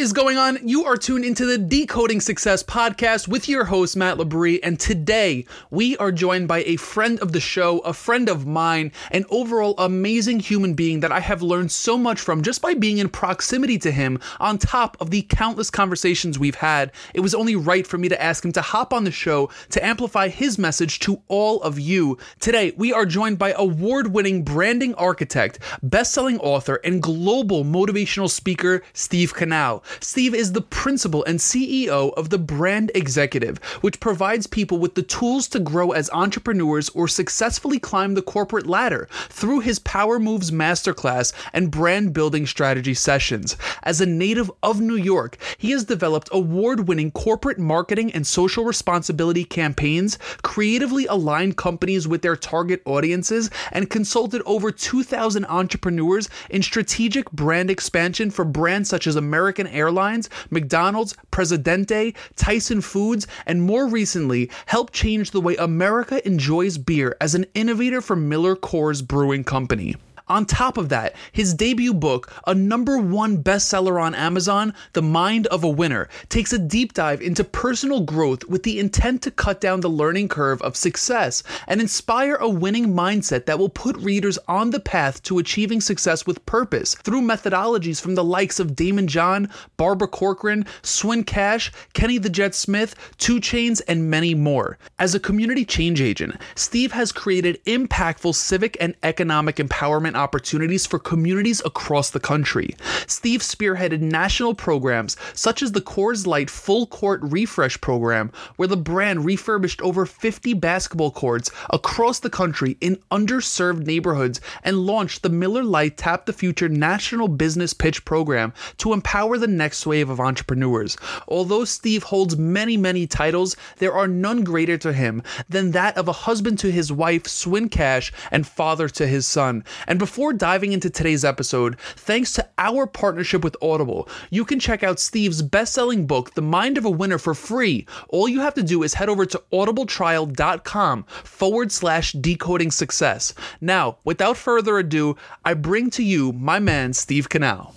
is 0.00 0.14
going 0.14 0.38
on? 0.38 0.58
You 0.66 0.86
are 0.86 0.96
tuned 0.96 1.26
into 1.26 1.44
the 1.44 1.58
Decoding 1.58 2.22
Success 2.22 2.62
podcast 2.62 3.28
with 3.28 3.50
your 3.50 3.66
host, 3.66 3.98
Matt 3.98 4.16
Lebris. 4.16 4.58
And 4.62 4.80
today 4.80 5.44
we 5.70 5.94
are 5.98 6.10
joined 6.10 6.48
by 6.48 6.62
a 6.62 6.76
friend 6.76 7.20
of 7.20 7.32
the 7.32 7.40
show, 7.40 7.80
a 7.80 7.92
friend 7.92 8.30
of 8.30 8.46
mine, 8.46 8.92
an 9.10 9.26
overall 9.28 9.74
amazing 9.76 10.40
human 10.40 10.72
being 10.72 11.00
that 11.00 11.12
I 11.12 11.20
have 11.20 11.42
learned 11.42 11.70
so 11.70 11.98
much 11.98 12.18
from 12.18 12.40
just 12.40 12.62
by 12.62 12.72
being 12.72 12.96
in 12.96 13.10
proximity 13.10 13.76
to 13.80 13.90
him, 13.90 14.18
on 14.38 14.56
top 14.56 14.96
of 15.02 15.10
the 15.10 15.20
countless 15.20 15.68
conversations 15.68 16.38
we've 16.38 16.54
had. 16.54 16.92
It 17.12 17.20
was 17.20 17.34
only 17.34 17.54
right 17.54 17.86
for 17.86 17.98
me 17.98 18.08
to 18.08 18.22
ask 18.22 18.42
him 18.42 18.52
to 18.52 18.62
hop 18.62 18.94
on 18.94 19.04
the 19.04 19.10
show 19.10 19.50
to 19.68 19.84
amplify 19.84 20.28
his 20.28 20.56
message 20.56 21.00
to 21.00 21.20
all 21.28 21.60
of 21.60 21.78
you. 21.78 22.16
Today, 22.38 22.72
we 22.78 22.90
are 22.90 23.04
joined 23.04 23.38
by 23.38 23.52
award 23.52 24.14
winning 24.14 24.44
branding 24.44 24.94
architect, 24.94 25.58
best 25.82 26.14
selling 26.14 26.38
author, 26.38 26.80
and 26.84 27.02
global 27.02 27.64
motivational 27.64 28.30
speaker, 28.30 28.82
Steve 28.94 29.34
Canal. 29.34 29.84
Steve 29.98 30.34
is 30.34 30.52
the 30.52 30.60
principal 30.60 31.24
and 31.24 31.38
CEO 31.38 32.12
of 32.14 32.30
the 32.30 32.38
Brand 32.38 32.92
Executive, 32.94 33.58
which 33.80 34.00
provides 34.00 34.46
people 34.46 34.78
with 34.78 34.94
the 34.94 35.02
tools 35.02 35.48
to 35.48 35.58
grow 35.58 35.90
as 35.90 36.10
entrepreneurs 36.10 36.88
or 36.90 37.08
successfully 37.08 37.78
climb 37.78 38.14
the 38.14 38.22
corporate 38.22 38.66
ladder 38.66 39.08
through 39.28 39.60
his 39.60 39.78
Power 39.80 40.18
Moves 40.18 40.50
Masterclass 40.50 41.32
and 41.52 41.70
brand 41.70 42.12
building 42.12 42.46
strategy 42.46 42.94
sessions. 42.94 43.56
As 43.82 44.00
a 44.00 44.06
native 44.06 44.50
of 44.62 44.80
New 44.80 44.96
York, 44.96 45.36
he 45.58 45.72
has 45.72 45.84
developed 45.84 46.28
award 46.32 46.86
winning 46.86 47.10
corporate 47.10 47.58
marketing 47.58 48.12
and 48.12 48.26
social 48.26 48.64
responsibility 48.64 49.44
campaigns, 49.44 50.18
creatively 50.42 51.06
aligned 51.06 51.56
companies 51.56 52.06
with 52.06 52.22
their 52.22 52.36
target 52.36 52.82
audiences, 52.84 53.50
and 53.72 53.90
consulted 53.90 54.42
over 54.46 54.70
2,000 54.70 55.44
entrepreneurs 55.46 56.28
in 56.48 56.62
strategic 56.62 57.30
brand 57.32 57.70
expansion 57.70 58.30
for 58.30 58.44
brands 58.44 58.88
such 58.88 59.06
as 59.06 59.16
American. 59.16 59.40
American 59.40 59.66
Airlines, 59.80 60.28
McDonald's, 60.50 61.16
Presidente, 61.30 62.14
Tyson 62.36 62.82
Foods, 62.82 63.26
and 63.46 63.62
more 63.62 63.88
recently 63.88 64.50
helped 64.66 64.92
change 64.92 65.30
the 65.30 65.40
way 65.40 65.56
America 65.56 66.24
enjoys 66.26 66.76
beer 66.76 67.16
as 67.20 67.34
an 67.34 67.46
innovator 67.54 68.02
for 68.02 68.14
Miller 68.14 68.54
Coors 68.54 69.02
Brewing 69.04 69.42
Company. 69.42 69.96
On 70.30 70.46
top 70.46 70.78
of 70.78 70.90
that, 70.90 71.16
his 71.32 71.54
debut 71.54 71.92
book, 71.92 72.32
a 72.46 72.54
number 72.54 72.98
one 72.98 73.42
bestseller 73.42 74.00
on 74.00 74.14
Amazon, 74.14 74.72
The 74.92 75.02
Mind 75.02 75.48
of 75.48 75.64
a 75.64 75.68
Winner, 75.68 76.08
takes 76.28 76.52
a 76.52 76.58
deep 76.58 76.92
dive 76.92 77.20
into 77.20 77.42
personal 77.42 78.02
growth 78.02 78.44
with 78.44 78.62
the 78.62 78.78
intent 78.78 79.22
to 79.22 79.32
cut 79.32 79.60
down 79.60 79.80
the 79.80 79.90
learning 79.90 80.28
curve 80.28 80.62
of 80.62 80.76
success 80.76 81.42
and 81.66 81.80
inspire 81.80 82.36
a 82.36 82.48
winning 82.48 82.94
mindset 82.94 83.46
that 83.46 83.58
will 83.58 83.68
put 83.68 83.96
readers 83.96 84.38
on 84.46 84.70
the 84.70 84.78
path 84.78 85.20
to 85.24 85.38
achieving 85.38 85.80
success 85.80 86.24
with 86.28 86.46
purpose 86.46 86.94
through 86.94 87.22
methodologies 87.22 88.00
from 88.00 88.14
the 88.14 88.22
likes 88.22 88.60
of 88.60 88.76
Daymond 88.76 89.06
John, 89.06 89.50
Barbara 89.76 90.06
Corcoran, 90.06 90.64
Swin 90.82 91.24
Cash, 91.24 91.72
Kenny 91.92 92.18
the 92.18 92.30
Jet 92.30 92.54
Smith, 92.54 92.94
2 93.18 93.40
Chainz, 93.40 93.82
and 93.88 94.08
many 94.08 94.36
more. 94.36 94.78
As 95.00 95.12
a 95.12 95.18
community 95.18 95.64
change 95.64 96.00
agent, 96.00 96.36
Steve 96.54 96.92
has 96.92 97.10
created 97.10 97.58
impactful 97.64 98.36
civic 98.36 98.76
and 98.80 98.94
economic 99.02 99.56
empowerment 99.56 100.19
opportunities 100.20 100.86
for 100.86 100.98
communities 100.98 101.62
across 101.64 102.10
the 102.10 102.20
country. 102.20 102.76
Steve 103.06 103.40
spearheaded 103.40 104.00
national 104.00 104.54
programs 104.54 105.16
such 105.32 105.62
as 105.62 105.72
the 105.72 105.80
Coors 105.80 106.26
Light 106.26 106.50
Full 106.50 106.86
Court 106.86 107.20
Refresh 107.22 107.80
Program, 107.80 108.30
where 108.56 108.68
the 108.68 108.76
brand 108.76 109.24
refurbished 109.24 109.80
over 109.80 110.04
50 110.04 110.54
basketball 110.54 111.10
courts 111.10 111.50
across 111.70 112.20
the 112.20 112.30
country 112.30 112.76
in 112.80 112.98
underserved 113.10 113.86
neighborhoods 113.86 114.40
and 114.62 114.86
launched 114.86 115.22
the 115.22 115.28
Miller 115.28 115.64
Lite 115.64 115.96
Tap 115.96 116.26
the 116.26 116.32
Future 116.32 116.68
National 116.68 117.28
Business 117.28 117.72
Pitch 117.72 118.04
Program 118.04 118.52
to 118.76 118.92
empower 118.92 119.38
the 119.38 119.46
next 119.46 119.86
wave 119.86 120.10
of 120.10 120.20
entrepreneurs. 120.20 120.96
Although 121.26 121.64
Steve 121.64 122.02
holds 122.02 122.36
many, 122.36 122.76
many 122.76 123.06
titles, 123.06 123.56
there 123.78 123.94
are 123.94 124.08
none 124.08 124.44
greater 124.44 124.76
to 124.78 124.92
him 124.92 125.22
than 125.48 125.70
that 125.70 125.96
of 125.96 126.08
a 126.08 126.12
husband 126.12 126.58
to 126.58 126.70
his 126.70 126.92
wife, 126.92 127.26
Swin 127.26 127.68
Cash, 127.68 128.12
and 128.30 128.46
father 128.46 128.88
to 128.88 129.06
his 129.06 129.26
son. 129.26 129.64
And 129.86 129.98
before 129.98 130.09
before 130.10 130.32
diving 130.32 130.72
into 130.72 130.90
today's 130.90 131.24
episode, 131.24 131.78
thanks 131.94 132.32
to 132.32 132.44
our 132.58 132.84
partnership 132.84 133.44
with 133.44 133.56
Audible, 133.62 134.08
you 134.30 134.44
can 134.44 134.58
check 134.58 134.82
out 134.82 134.98
Steve's 134.98 135.40
best 135.40 135.72
selling 135.72 136.04
book, 136.04 136.34
The 136.34 136.42
Mind 136.42 136.76
of 136.76 136.84
a 136.84 136.90
Winner, 136.90 137.16
for 137.16 137.32
free. 137.32 137.86
All 138.08 138.28
you 138.28 138.40
have 138.40 138.54
to 138.54 138.64
do 138.64 138.82
is 138.82 138.94
head 138.94 139.08
over 139.08 139.24
to 139.24 139.40
audibletrial.com 139.52 141.04
forward 141.04 141.70
slash 141.70 142.10
decoding 142.10 142.72
success. 142.72 143.34
Now, 143.60 143.98
without 144.02 144.36
further 144.36 144.78
ado, 144.78 145.14
I 145.44 145.54
bring 145.54 145.90
to 145.90 146.02
you 146.02 146.32
my 146.32 146.58
man, 146.58 146.92
Steve 146.92 147.28
Canal. 147.28 147.72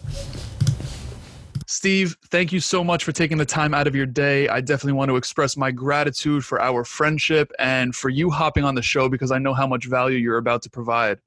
Steve, 1.68 2.18
thank 2.30 2.52
you 2.52 2.60
so 2.60 2.84
much 2.84 3.04
for 3.04 3.12
taking 3.12 3.38
the 3.38 3.46
time 3.46 3.76
out 3.76 3.86
of 3.86 3.96
your 3.96 4.08
day. 4.08 4.50
I 4.50 4.60
definitely 4.60 4.94
want 4.94 5.10
to 5.10 5.18
express 5.18 5.56
my 5.56 5.70
gratitude 5.70 6.44
for 6.44 6.60
our 6.60 6.84
friendship 6.84 7.52
and 7.60 7.96
for 7.96 8.10
you 8.10 8.32
hopping 8.32 8.64
on 8.64 8.74
the 8.74 8.82
show 8.82 9.08
because 9.08 9.32
I 9.32 9.38
know 9.38 9.54
how 9.54 9.68
much 9.68 9.86
value 9.86 10.18
you're 10.18 10.38
about 10.38 10.64
to 10.64 10.72
provide. 10.72 11.20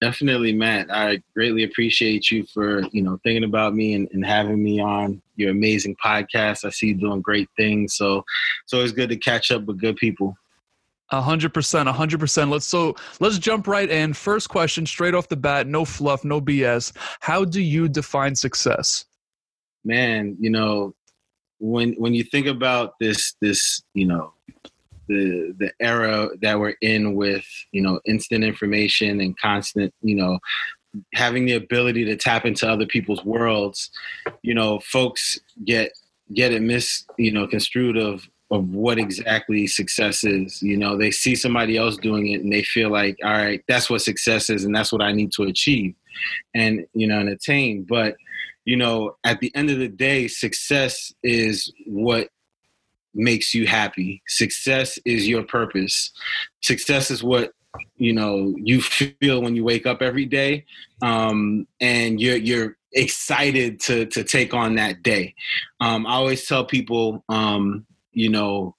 Definitely, 0.00 0.52
Matt. 0.52 0.90
I 0.90 1.22
greatly 1.34 1.64
appreciate 1.64 2.30
you 2.30 2.44
for 2.52 2.82
you 2.92 3.02
know 3.02 3.18
thinking 3.22 3.44
about 3.44 3.74
me 3.74 3.94
and, 3.94 4.08
and 4.12 4.24
having 4.24 4.62
me 4.62 4.80
on 4.80 5.22
your 5.36 5.50
amazing 5.50 5.96
podcast. 6.04 6.64
I 6.64 6.70
see 6.70 6.88
you 6.88 6.94
doing 6.94 7.20
great 7.20 7.48
things, 7.56 7.94
so 7.96 8.24
it's 8.64 8.72
always 8.72 8.92
good 8.92 9.08
to 9.10 9.16
catch 9.16 9.50
up 9.50 9.64
with 9.64 9.80
good 9.80 9.96
people. 9.96 10.36
A 11.10 11.20
hundred 11.20 11.54
percent, 11.54 11.88
a 11.88 11.92
hundred 11.92 12.18
percent. 12.18 12.50
Let's 12.50 12.66
so 12.66 12.96
let's 13.20 13.38
jump 13.38 13.66
right 13.66 13.88
in. 13.88 14.14
First 14.14 14.48
question, 14.48 14.84
straight 14.84 15.14
off 15.14 15.28
the 15.28 15.36
bat, 15.36 15.66
no 15.66 15.84
fluff, 15.84 16.24
no 16.24 16.40
BS. 16.40 16.92
How 17.20 17.44
do 17.44 17.62
you 17.62 17.88
define 17.88 18.34
success? 18.34 19.04
Man, 19.84 20.36
you 20.40 20.50
know, 20.50 20.94
when 21.60 21.92
when 21.94 22.14
you 22.14 22.24
think 22.24 22.46
about 22.46 22.94
this 23.00 23.34
this 23.40 23.82
you 23.94 24.06
know 24.06 24.32
the 25.08 25.54
the 25.58 25.72
era 25.80 26.28
that 26.40 26.58
we're 26.58 26.74
in 26.80 27.14
with 27.14 27.46
you 27.72 27.82
know 27.82 28.00
instant 28.06 28.44
information 28.44 29.20
and 29.20 29.38
constant 29.38 29.92
you 30.02 30.14
know 30.14 30.38
having 31.14 31.44
the 31.44 31.54
ability 31.54 32.04
to 32.04 32.16
tap 32.16 32.44
into 32.44 32.68
other 32.68 32.86
people's 32.86 33.24
worlds 33.24 33.90
you 34.42 34.54
know 34.54 34.78
folks 34.80 35.38
get 35.64 35.92
get 36.32 36.52
it 36.52 36.62
mis 36.62 37.04
you 37.18 37.32
know 37.32 37.46
construed 37.46 37.96
of 37.96 38.28
of 38.50 38.68
what 38.68 38.98
exactly 38.98 39.66
success 39.66 40.22
is 40.22 40.62
you 40.62 40.76
know? 40.76 40.96
They 40.96 41.10
see 41.10 41.34
somebody 41.34 41.76
else 41.76 41.96
doing 41.96 42.28
it 42.28 42.42
and 42.42 42.52
they 42.52 42.62
feel 42.62 42.90
like 42.90 43.18
all 43.24 43.32
right 43.32 43.62
that's 43.66 43.90
what 43.90 44.02
success 44.02 44.50
is 44.50 44.64
and 44.64 44.74
that's 44.74 44.92
what 44.92 45.02
i 45.02 45.12
need 45.12 45.32
to 45.32 45.44
achieve 45.44 45.94
and 46.54 46.86
you 46.94 47.06
know 47.06 47.18
and 47.20 47.28
attain. 47.28 47.84
But 47.88 48.16
you 48.64 48.76
know 48.76 49.16
at 49.24 49.40
the 49.40 49.54
end 49.54 49.70
of 49.70 49.78
the 49.78 49.88
day 49.88 50.28
success 50.28 51.12
is 51.22 51.72
what 51.86 52.28
makes 53.14 53.54
you 53.54 53.66
happy. 53.66 54.22
Success 54.28 54.98
is 55.04 55.28
your 55.28 55.42
purpose. 55.42 56.10
Success 56.62 57.10
is 57.10 57.22
what 57.22 57.52
you 57.96 58.12
know 58.12 58.54
you 58.56 58.80
feel 58.80 59.42
when 59.42 59.56
you 59.56 59.64
wake 59.64 59.86
up 59.86 60.02
every 60.02 60.26
day, 60.26 60.64
um, 61.02 61.66
and 61.80 62.20
you're 62.20 62.36
you're 62.36 62.76
excited 62.92 63.80
to 63.80 64.06
to 64.06 64.24
take 64.24 64.54
on 64.54 64.76
that 64.76 65.02
day. 65.02 65.34
Um, 65.80 66.06
I 66.06 66.12
always 66.12 66.46
tell 66.46 66.64
people, 66.64 67.24
um, 67.28 67.86
you 68.12 68.28
know, 68.28 68.76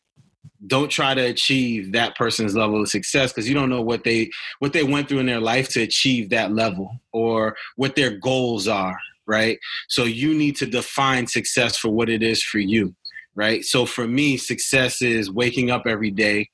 don't 0.68 0.90
try 0.90 1.14
to 1.14 1.22
achieve 1.22 1.92
that 1.92 2.16
person's 2.16 2.56
level 2.56 2.82
of 2.82 2.90
success 2.90 3.32
because 3.32 3.48
you 3.48 3.56
don't 3.56 3.70
know 3.70 3.82
what 3.82 4.04
they 4.04 4.30
what 4.60 4.74
they 4.74 4.84
went 4.84 5.08
through 5.08 5.20
in 5.20 5.26
their 5.26 5.40
life 5.40 5.70
to 5.70 5.82
achieve 5.82 6.30
that 6.30 6.52
level 6.52 6.90
or 7.12 7.56
what 7.76 7.96
their 7.96 8.18
goals 8.18 8.68
are 8.68 8.98
right 9.28 9.60
so 9.88 10.04
you 10.04 10.34
need 10.34 10.56
to 10.56 10.66
define 10.66 11.28
success 11.28 11.78
for 11.78 11.90
what 11.90 12.10
it 12.10 12.24
is 12.24 12.44
for 12.44 12.60
you 12.60 12.96
right? 13.36 13.64
So 13.64 13.86
for 13.86 14.08
me, 14.08 14.38
success 14.38 15.02
is 15.02 15.30
waking 15.30 15.72
up 15.72 15.84
every 15.86 16.12
day 16.12 16.50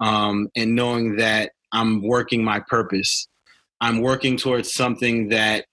um, 0.00 0.48
and 0.56 0.74
knowing 0.74 1.16
that 1.16 1.52
I'm 1.72 2.02
working 2.02 2.44
my 2.44 2.60
purpose. 2.60 3.28
I'm 3.80 4.00
working 4.00 4.36
towards 4.36 4.72
something 4.72 5.28
that 5.28 5.66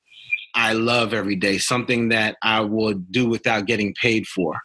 I 0.56 0.74
love 0.74 1.14
every 1.14 1.36
day, 1.36 1.58
something 1.58 2.10
that 2.10 2.36
I 2.44 2.62
will 2.62 2.94
do 2.94 3.28
without 3.30 3.66
getting 3.66 3.94
paid 4.02 4.28
for, 4.28 4.60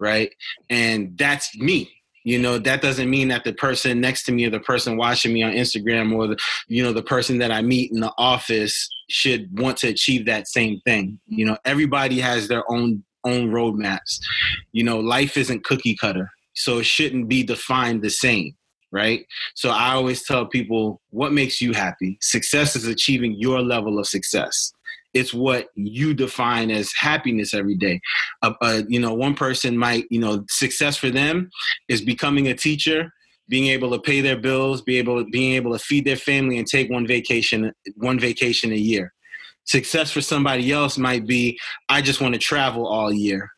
right? 0.00 0.30
And 0.68 1.16
that's 1.16 1.56
me. 1.56 1.90
You 2.24 2.38
know, 2.38 2.58
that 2.58 2.82
doesn't 2.82 3.08
mean 3.08 3.28
that 3.28 3.44
the 3.44 3.54
person 3.54 4.00
next 4.00 4.24
to 4.24 4.32
me 4.32 4.44
or 4.44 4.50
the 4.50 4.60
person 4.60 4.96
watching 4.96 5.32
me 5.32 5.42
on 5.42 5.52
Instagram 5.52 6.14
or 6.14 6.26
the, 6.26 6.36
you 6.68 6.82
know, 6.82 6.92
the 6.92 7.02
person 7.02 7.38
that 7.38 7.50
I 7.50 7.62
meet 7.62 7.92
in 7.92 8.00
the 8.00 8.12
office 8.18 8.88
should 9.08 9.58
want 9.58 9.78
to 9.78 9.88
achieve 9.88 10.26
that 10.26 10.46
same 10.46 10.80
thing. 10.84 11.18
You 11.26 11.46
know, 11.46 11.56
everybody 11.64 12.20
has 12.20 12.48
their 12.48 12.70
own 12.70 13.04
own 13.24 13.50
roadmaps. 13.50 14.18
You 14.72 14.84
know, 14.84 14.98
life 15.00 15.36
isn't 15.36 15.64
cookie 15.64 15.96
cutter, 15.96 16.30
so 16.54 16.78
it 16.78 16.86
shouldn't 16.86 17.28
be 17.28 17.42
defined 17.42 18.02
the 18.02 18.10
same, 18.10 18.54
right? 18.92 19.24
So 19.54 19.70
I 19.70 19.92
always 19.92 20.24
tell 20.24 20.46
people 20.46 21.00
what 21.10 21.32
makes 21.32 21.60
you 21.60 21.72
happy. 21.72 22.18
Success 22.20 22.76
is 22.76 22.86
achieving 22.86 23.34
your 23.38 23.60
level 23.62 23.98
of 23.98 24.06
success. 24.06 24.72
it's 25.14 25.34
what 25.34 25.68
you 25.74 26.14
define 26.14 26.70
as 26.70 26.92
happiness 26.98 27.54
every 27.54 27.74
day 27.76 28.00
uh, 28.42 28.52
uh, 28.60 28.82
you 28.88 29.00
know 29.00 29.14
one 29.14 29.34
person 29.34 29.76
might 29.76 30.04
you 30.10 30.20
know 30.20 30.44
success 30.48 30.96
for 30.96 31.10
them 31.10 31.50
is 31.88 32.00
becoming 32.00 32.48
a 32.48 32.54
teacher 32.54 33.12
being 33.48 33.66
able 33.66 33.90
to 33.90 33.98
pay 33.98 34.20
their 34.20 34.38
bills 34.38 34.82
be 34.82 34.98
able 34.98 35.24
being 35.32 35.54
able 35.54 35.72
to 35.72 35.78
feed 35.78 36.04
their 36.04 36.16
family 36.16 36.58
and 36.58 36.66
take 36.66 36.90
one 36.90 37.06
vacation 37.06 37.72
one 37.96 38.18
vacation 38.18 38.72
a 38.72 38.76
year 38.76 39.12
success 39.70 40.10
for 40.10 40.20
somebody 40.20 40.72
else 40.72 40.98
might 40.98 41.26
be 41.26 41.58
i 41.88 42.02
just 42.02 42.20
want 42.20 42.34
to 42.34 42.40
travel 42.40 42.86
all 42.86 43.12
year 43.12 43.50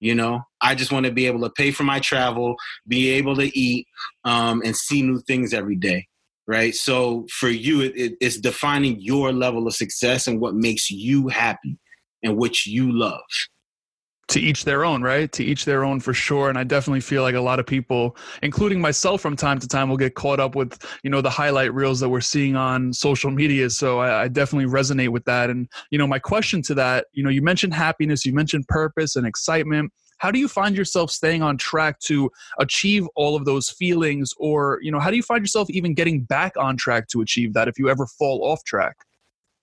you 0.00 0.14
know? 0.14 0.40
I 0.60 0.76
just 0.76 0.92
want 0.92 1.06
to 1.06 1.12
be 1.12 1.26
able 1.26 1.40
to 1.40 1.50
pay 1.50 1.72
for 1.72 1.82
my 1.82 1.98
travel 1.98 2.54
be 2.86 3.10
able 3.10 3.36
to 3.36 3.58
eat 3.58 3.86
um, 4.24 4.62
and 4.64 4.76
see 4.76 5.02
new 5.02 5.20
things 5.26 5.52
every 5.52 5.76
day 5.76 6.06
right? 6.46 6.74
So 6.74 7.26
for 7.38 7.48
you 7.48 7.82
it, 7.82 7.92
it, 7.96 8.12
it's 8.20 8.38
defining 8.38 8.98
your 9.00 9.32
level 9.32 9.66
of 9.66 9.74
success 9.74 10.26
and 10.26 10.40
what 10.40 10.54
makes 10.54 10.90
you 10.90 11.28
happy 11.28 11.78
and 12.22 12.36
which 12.36 12.66
you 12.66 12.90
love 12.90 13.20
to 14.28 14.40
each 14.40 14.64
their 14.64 14.84
own, 14.84 15.02
right? 15.02 15.30
To 15.32 15.44
each 15.44 15.64
their 15.64 15.84
own 15.84 16.00
for 16.00 16.12
sure. 16.14 16.48
And 16.48 16.58
I 16.58 16.64
definitely 16.64 17.00
feel 17.00 17.22
like 17.22 17.34
a 17.34 17.40
lot 17.40 17.58
of 17.58 17.66
people, 17.66 18.16
including 18.42 18.80
myself 18.80 19.20
from 19.20 19.36
time 19.36 19.58
to 19.58 19.68
time, 19.68 19.88
will 19.88 19.96
get 19.96 20.14
caught 20.14 20.38
up 20.38 20.54
with, 20.54 20.78
you 21.02 21.10
know, 21.10 21.20
the 21.20 21.30
highlight 21.30 21.72
reels 21.72 22.00
that 22.00 22.08
we're 22.08 22.20
seeing 22.20 22.54
on 22.54 22.92
social 22.92 23.30
media. 23.30 23.70
So 23.70 24.00
I, 24.00 24.24
I, 24.24 24.28
definitely 24.28 24.70
resonate 24.70 25.08
with 25.08 25.24
that. 25.24 25.50
And, 25.50 25.68
you 25.90 25.98
know, 25.98 26.06
my 26.06 26.18
question 26.18 26.62
to 26.62 26.74
that, 26.74 27.06
you 27.12 27.22
know, 27.22 27.30
you 27.30 27.42
mentioned 27.42 27.74
happiness, 27.74 28.26
you 28.26 28.34
mentioned 28.34 28.68
purpose 28.68 29.16
and 29.16 29.26
excitement 29.26 29.92
how 30.18 30.32
do 30.32 30.38
you 30.40 30.48
find 30.48 30.76
yourself 30.76 31.12
staying 31.12 31.42
on 31.42 31.56
track 31.56 32.00
to 32.00 32.30
achieve 32.58 33.06
all 33.14 33.36
of 33.36 33.44
those 33.44 33.70
feelings 33.70 34.34
or 34.38 34.78
you 34.82 34.90
know 34.90 34.98
how 34.98 35.10
do 35.10 35.16
you 35.16 35.22
find 35.22 35.42
yourself 35.42 35.70
even 35.70 35.94
getting 35.94 36.22
back 36.22 36.52
on 36.56 36.76
track 36.76 37.08
to 37.08 37.20
achieve 37.20 37.54
that 37.54 37.68
if 37.68 37.78
you 37.78 37.88
ever 37.88 38.06
fall 38.06 38.44
off 38.44 38.62
track 38.64 38.96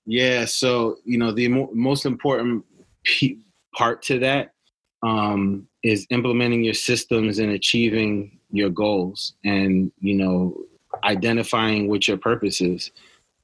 yeah 0.06 0.46
so 0.46 0.96
you 1.04 1.18
know 1.18 1.32
the 1.32 1.48
mo- 1.48 1.70
most 1.74 2.06
important 2.06 2.64
p- 3.04 3.40
part 3.76 4.02
to 4.02 4.18
that 4.20 4.55
um, 5.04 5.68
is 5.84 6.08
implementing 6.10 6.64
your 6.64 6.74
systems 6.74 7.40
and 7.40 7.52
achieving 7.52 8.40
your 8.52 8.70
goals 8.70 9.34
and 9.44 9.92
you 10.00 10.16
know 10.16 10.56
identifying 11.04 11.90
what 11.90 12.08
your 12.08 12.18
purpose 12.18 12.62
is. 12.62 12.92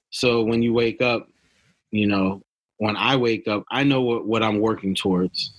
So 0.10 0.44
when 0.44 0.62
you 0.62 0.74
wake 0.74 1.02
up 1.02 1.28
you 1.92 2.08
know 2.08 2.42
when 2.78 2.96
i 2.96 3.16
wake 3.16 3.48
up 3.48 3.64
i 3.70 3.84
know 3.84 4.02
what, 4.02 4.26
what 4.26 4.44
i'm 4.44 4.60
working 4.60 4.96
towards. 4.96 5.54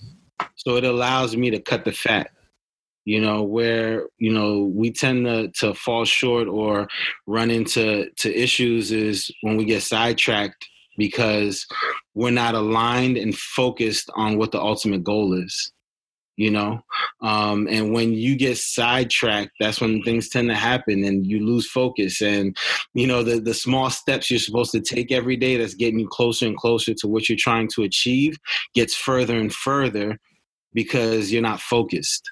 So 0.56 0.76
it 0.76 0.84
allows 0.84 1.36
me 1.36 1.50
to 1.50 1.60
cut 1.60 1.84
the 1.84 1.92
fat 1.92 2.30
you 3.04 3.20
know 3.20 3.42
where 3.42 4.06
you 4.18 4.32
know 4.32 4.70
we 4.74 4.90
tend 4.90 5.26
to 5.26 5.48
to 5.58 5.74
fall 5.74 6.04
short 6.04 6.48
or 6.48 6.88
run 7.26 7.50
into 7.50 8.10
to 8.16 8.34
issues 8.34 8.92
is 8.92 9.30
when 9.42 9.56
we 9.56 9.64
get 9.64 9.82
sidetracked 9.82 10.66
because 10.96 11.66
we're 12.14 12.30
not 12.30 12.54
aligned 12.54 13.16
and 13.16 13.36
focused 13.36 14.10
on 14.14 14.36
what 14.36 14.52
the 14.52 14.60
ultimate 14.60 15.02
goal 15.02 15.34
is 15.34 15.72
you 16.36 16.50
know 16.50 16.80
um, 17.22 17.68
and 17.70 17.92
when 17.92 18.12
you 18.12 18.36
get 18.36 18.56
sidetracked 18.56 19.52
that's 19.60 19.80
when 19.80 20.02
things 20.02 20.28
tend 20.28 20.48
to 20.48 20.54
happen 20.54 21.04
and 21.04 21.26
you 21.26 21.44
lose 21.44 21.68
focus 21.68 22.22
and 22.22 22.56
you 22.94 23.06
know 23.06 23.22
the 23.22 23.40
the 23.40 23.54
small 23.54 23.90
steps 23.90 24.30
you're 24.30 24.38
supposed 24.40 24.72
to 24.72 24.80
take 24.80 25.12
every 25.12 25.36
day 25.36 25.56
that's 25.56 25.74
getting 25.74 25.98
you 25.98 26.08
closer 26.08 26.46
and 26.46 26.56
closer 26.56 26.94
to 26.94 27.06
what 27.06 27.28
you're 27.28 27.38
trying 27.38 27.68
to 27.68 27.82
achieve 27.82 28.36
gets 28.74 28.94
further 28.94 29.36
and 29.36 29.52
further 29.52 30.18
because 30.74 31.32
you're 31.32 31.42
not 31.42 31.60
focused. 31.60 32.30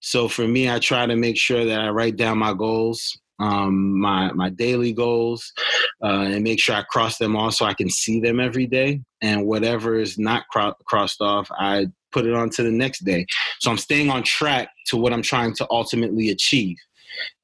So 0.00 0.28
for 0.28 0.46
me, 0.46 0.70
I 0.70 0.78
try 0.78 1.06
to 1.06 1.16
make 1.16 1.36
sure 1.36 1.64
that 1.64 1.80
I 1.80 1.88
write 1.90 2.16
down 2.16 2.38
my 2.38 2.54
goals, 2.54 3.18
um, 3.40 4.00
my 4.00 4.32
my 4.32 4.48
daily 4.48 4.92
goals, 4.92 5.52
uh, 6.02 6.28
and 6.30 6.44
make 6.44 6.60
sure 6.60 6.76
I 6.76 6.82
cross 6.82 7.18
them 7.18 7.36
off 7.36 7.54
so 7.54 7.64
I 7.64 7.74
can 7.74 7.90
see 7.90 8.20
them 8.20 8.38
every 8.38 8.66
day. 8.66 9.00
And 9.20 9.46
whatever 9.46 9.98
is 9.98 10.18
not 10.18 10.44
cro- 10.50 10.74
crossed 10.86 11.20
off, 11.20 11.50
I 11.50 11.86
put 12.12 12.26
it 12.26 12.34
on 12.34 12.50
to 12.50 12.62
the 12.62 12.70
next 12.70 13.04
day. 13.04 13.26
So 13.60 13.70
I'm 13.70 13.78
staying 13.78 14.10
on 14.10 14.22
track 14.22 14.68
to 14.86 14.96
what 14.96 15.12
I'm 15.12 15.22
trying 15.22 15.54
to 15.56 15.66
ultimately 15.70 16.30
achieve. 16.30 16.76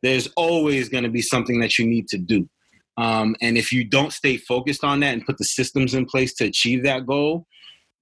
There's 0.02 0.28
always 0.36 0.88
going 0.88 1.04
to 1.04 1.10
be 1.10 1.22
something 1.22 1.60
that 1.60 1.78
you 1.78 1.86
need 1.86 2.08
to 2.08 2.18
do. 2.18 2.48
Um, 2.96 3.34
and 3.40 3.58
if 3.58 3.72
you 3.72 3.84
don't 3.84 4.12
stay 4.12 4.36
focused 4.36 4.84
on 4.84 5.00
that 5.00 5.14
and 5.14 5.26
put 5.26 5.38
the 5.38 5.44
systems 5.44 5.94
in 5.94 6.06
place 6.06 6.34
to 6.34 6.44
achieve 6.44 6.84
that 6.84 7.06
goal, 7.06 7.46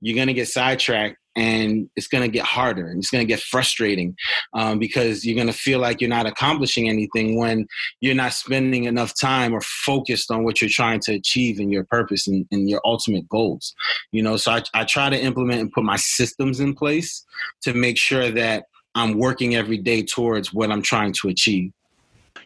you're 0.01 0.17
going 0.17 0.29
to 0.29 0.35
get 0.35 0.49
sidetracked 0.49 1.17
and 1.37 1.89
it's 1.97 2.09
going 2.09 2.23
to 2.23 2.29
get 2.29 2.45
harder 2.45 2.87
and 2.87 2.99
it's 2.99 3.11
going 3.11 3.25
to 3.25 3.29
get 3.29 3.41
frustrating 3.41 4.17
um, 4.55 4.79
because 4.79 5.25
you're 5.25 5.35
going 5.35 5.47
to 5.47 5.53
feel 5.53 5.79
like 5.79 6.01
you're 6.01 6.11
not 6.11 6.27
accomplishing 6.27 6.89
anything 6.89 7.39
when 7.39 7.67
you're 8.01 8.15
not 8.15 8.33
spending 8.33 8.85
enough 8.85 9.19
time 9.19 9.53
or 9.53 9.61
focused 9.61 10.31
on 10.31 10.45
what 10.45 10.61
you're 10.61 10.71
trying 10.71 11.01
to 11.01 11.15
achieve 11.15 11.59
and 11.59 11.73
your 11.73 11.85
purpose 11.85 12.27
and, 12.29 12.47
and 12.51 12.69
your 12.69 12.81
ultimate 12.85 13.29
goals 13.29 13.75
you 14.11 14.23
know? 14.23 14.37
So 14.37 14.53
I, 14.53 14.63
I 14.75 14.85
try 14.85 15.11
to 15.11 15.21
implement 15.21 15.61
and 15.61 15.73
put 15.73 15.85
my 15.85 15.97
systems 15.97 16.61
in 16.61 16.75
place 16.75 17.25
to 17.63 17.75
make 17.75 17.99
sure 17.99 18.31
that 18.31 18.65
i'm 18.95 19.19
working 19.19 19.55
every 19.55 19.79
day 19.79 20.03
towards 20.03 20.53
what 20.53 20.71
i'm 20.71 20.83
trying 20.83 21.13
to 21.13 21.29
achieve 21.29 21.73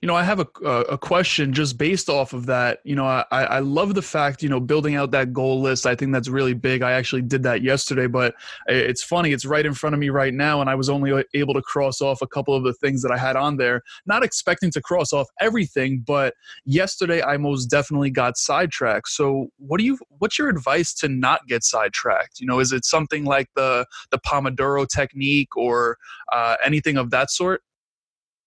you 0.03 0.07
know, 0.07 0.15
I 0.15 0.23
have 0.23 0.41
a, 0.41 0.47
a 0.65 0.99
question 0.99 1.53
just 1.53 1.79
based 1.79 2.09
off 2.09 2.33
of 2.33 2.47
that. 2.47 2.81
You 2.85 2.95
know, 2.95 3.07
I, 3.07 3.25
I 3.31 3.59
love 3.61 3.95
the 3.95 4.03
fact, 4.03 4.43
you 4.43 4.49
know, 4.49 4.61
building 4.61 4.95
out 4.95 5.11
that 5.13 5.33
goal 5.33 5.61
list. 5.61 5.87
I 5.87 5.95
think 5.95 6.13
that's 6.13 6.29
really 6.29 6.55
big. 6.55 6.83
I 6.83 6.93
actually 6.93 7.23
did 7.23 7.43
that 7.45 7.63
yesterday, 7.63 8.07
but 8.07 8.35
it's 8.67 9.03
funny. 9.03 9.33
It's 9.33 9.45
right 9.45 9.65
in 9.65 9.75
front 9.75 9.95
of 9.95 10.01
me 10.01 10.11
right 10.11 10.35
now. 10.35 10.61
And 10.61 10.69
I 10.69 10.75
was 10.75 10.89
only 10.89 11.25
able 11.35 11.55
to 11.55 11.63
cross 11.63 12.01
off 12.01 12.23
a 12.23 12.27
couple 12.27 12.55
of 12.55 12.65
the 12.65 12.75
things 12.75 13.03
that 13.03 13.11
I 13.11 13.19
had 13.19 13.37
on 13.37 13.57
there, 13.57 13.83
not 14.07 14.23
expecting 14.23 14.71
to 14.73 14.81
cross 14.81 15.13
off 15.13 15.29
everything. 15.41 16.03
But 16.07 16.35
yesterday, 16.65 17.23
I 17.23 17.37
most 17.37 17.67
definitely 17.67 18.11
got 18.11 18.37
sidetracked. 18.37 19.09
So, 19.09 19.49
what 19.59 19.79
do 19.79 19.85
you, 19.85 19.99
what's 20.19 20.39
your 20.39 20.49
advice 20.49 20.93
to 20.95 21.09
not 21.09 21.47
get 21.47 21.65
sidetracked? 21.65 22.41
You 22.41 22.47
know, 22.47 22.61
is 22.61 22.73
it 22.73 22.85
something 22.85 23.25
like 23.25 23.49
the, 23.55 23.87
the 24.11 24.19
Pomodoro 24.19 24.87
technique 24.89 25.57
or 25.57 25.99
uh, 26.33 26.57
anything 26.65 26.97
of 26.97 27.11
that 27.11 27.31
sort? 27.31 27.63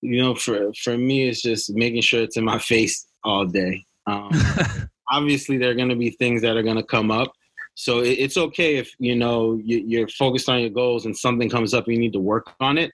You 0.01 0.21
know, 0.21 0.35
for 0.35 0.71
for 0.73 0.97
me, 0.97 1.27
it's 1.27 1.41
just 1.41 1.73
making 1.73 2.01
sure 2.01 2.21
it's 2.21 2.37
in 2.37 2.45
my 2.45 2.59
face 2.59 3.07
all 3.23 3.45
day. 3.45 3.85
Um, 4.07 4.31
obviously, 5.11 5.57
there 5.57 5.71
are 5.71 5.75
going 5.75 5.89
to 5.89 5.95
be 5.95 6.11
things 6.11 6.41
that 6.41 6.57
are 6.57 6.63
going 6.63 6.77
to 6.77 6.83
come 6.83 7.11
up, 7.11 7.31
so 7.75 7.99
it, 7.99 8.17
it's 8.19 8.37
okay 8.37 8.77
if 8.77 8.91
you 8.99 9.15
know 9.15 9.59
you, 9.63 9.83
you're 9.85 10.07
focused 10.07 10.49
on 10.49 10.61
your 10.61 10.69
goals 10.69 11.05
and 11.05 11.17
something 11.17 11.49
comes 11.49 11.73
up 11.73 11.85
and 11.85 11.95
you 11.95 11.99
need 11.99 12.13
to 12.13 12.19
work 12.19 12.53
on 12.59 12.77
it. 12.77 12.91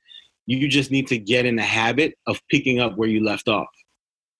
You 0.47 0.67
just 0.67 0.91
need 0.91 1.07
to 1.07 1.17
get 1.17 1.45
in 1.45 1.55
the 1.55 1.63
habit 1.63 2.15
of 2.27 2.39
picking 2.49 2.79
up 2.79 2.95
where 2.95 3.09
you 3.09 3.23
left 3.23 3.47
off, 3.47 3.69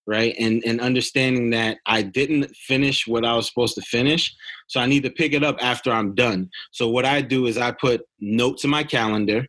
right? 0.06 0.34
And 0.38 0.62
and 0.64 0.80
understanding 0.80 1.50
that 1.50 1.78
I 1.86 2.02
didn't 2.02 2.54
finish 2.56 3.06
what 3.06 3.24
I 3.24 3.34
was 3.34 3.48
supposed 3.48 3.76
to 3.76 3.82
finish, 3.82 4.34
so 4.66 4.80
I 4.80 4.86
need 4.86 5.04
to 5.04 5.10
pick 5.10 5.32
it 5.32 5.44
up 5.44 5.56
after 5.60 5.92
I'm 5.92 6.14
done. 6.14 6.50
So 6.72 6.88
what 6.88 7.04
I 7.04 7.20
do 7.20 7.46
is 7.46 7.58
I 7.58 7.70
put 7.70 8.02
notes 8.18 8.64
in 8.64 8.70
my 8.70 8.82
calendar 8.82 9.46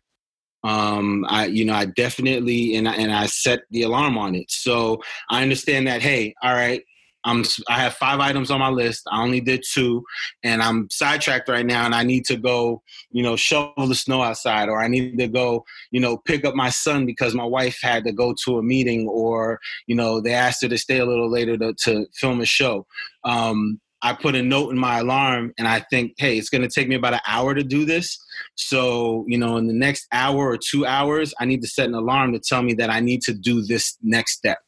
um 0.64 1.24
i 1.28 1.46
you 1.46 1.64
know 1.64 1.74
i 1.74 1.84
definitely 1.84 2.74
and 2.74 2.88
I, 2.88 2.94
and 2.94 3.12
i 3.12 3.26
set 3.26 3.60
the 3.70 3.82
alarm 3.82 4.18
on 4.18 4.34
it. 4.34 4.50
So 4.50 5.00
i 5.30 5.42
understand 5.42 5.86
that 5.86 6.02
hey 6.02 6.34
all 6.42 6.52
right 6.52 6.82
i'm 7.24 7.44
i 7.68 7.78
have 7.78 7.94
five 7.94 8.20
items 8.20 8.50
on 8.50 8.58
my 8.58 8.68
list. 8.68 9.02
I 9.10 9.22
only 9.22 9.40
did 9.40 9.64
two 9.70 10.02
and 10.42 10.62
i'm 10.62 10.88
sidetracked 10.90 11.48
right 11.48 11.66
now 11.66 11.84
and 11.84 11.94
i 11.94 12.02
need 12.02 12.24
to 12.26 12.36
go 12.36 12.82
you 13.10 13.22
know 13.22 13.36
shovel 13.36 13.86
the 13.86 13.94
snow 13.94 14.22
outside 14.22 14.68
or 14.68 14.80
i 14.80 14.88
need 14.88 15.18
to 15.18 15.28
go 15.28 15.64
you 15.90 16.00
know 16.00 16.16
pick 16.16 16.44
up 16.44 16.54
my 16.54 16.70
son 16.70 17.06
because 17.06 17.34
my 17.34 17.44
wife 17.44 17.78
had 17.80 18.04
to 18.04 18.12
go 18.12 18.34
to 18.44 18.58
a 18.58 18.62
meeting 18.62 19.06
or 19.08 19.60
you 19.86 19.94
know 19.94 20.20
they 20.20 20.32
asked 20.32 20.62
her 20.62 20.68
to 20.68 20.78
stay 20.78 20.98
a 20.98 21.06
little 21.06 21.30
later 21.30 21.56
to, 21.56 21.72
to 21.74 22.06
film 22.14 22.40
a 22.40 22.46
show. 22.46 22.86
Um 23.24 23.80
I 24.02 24.12
put 24.14 24.34
a 24.34 24.42
note 24.42 24.70
in 24.70 24.78
my 24.78 24.98
alarm 24.98 25.52
and 25.58 25.66
I 25.66 25.80
think, 25.90 26.14
hey, 26.18 26.38
it's 26.38 26.50
going 26.50 26.62
to 26.62 26.68
take 26.68 26.88
me 26.88 26.94
about 26.94 27.14
an 27.14 27.20
hour 27.26 27.54
to 27.54 27.64
do 27.64 27.84
this. 27.84 28.18
So, 28.54 29.24
you 29.26 29.38
know, 29.38 29.56
in 29.56 29.66
the 29.66 29.74
next 29.74 30.06
hour 30.12 30.50
or 30.50 30.58
two 30.58 30.86
hours, 30.86 31.34
I 31.40 31.44
need 31.44 31.62
to 31.62 31.68
set 31.68 31.88
an 31.88 31.94
alarm 31.94 32.32
to 32.32 32.38
tell 32.38 32.62
me 32.62 32.74
that 32.74 32.90
I 32.90 33.00
need 33.00 33.22
to 33.22 33.34
do 33.34 33.62
this 33.62 33.96
next 34.02 34.36
step. 34.36 34.58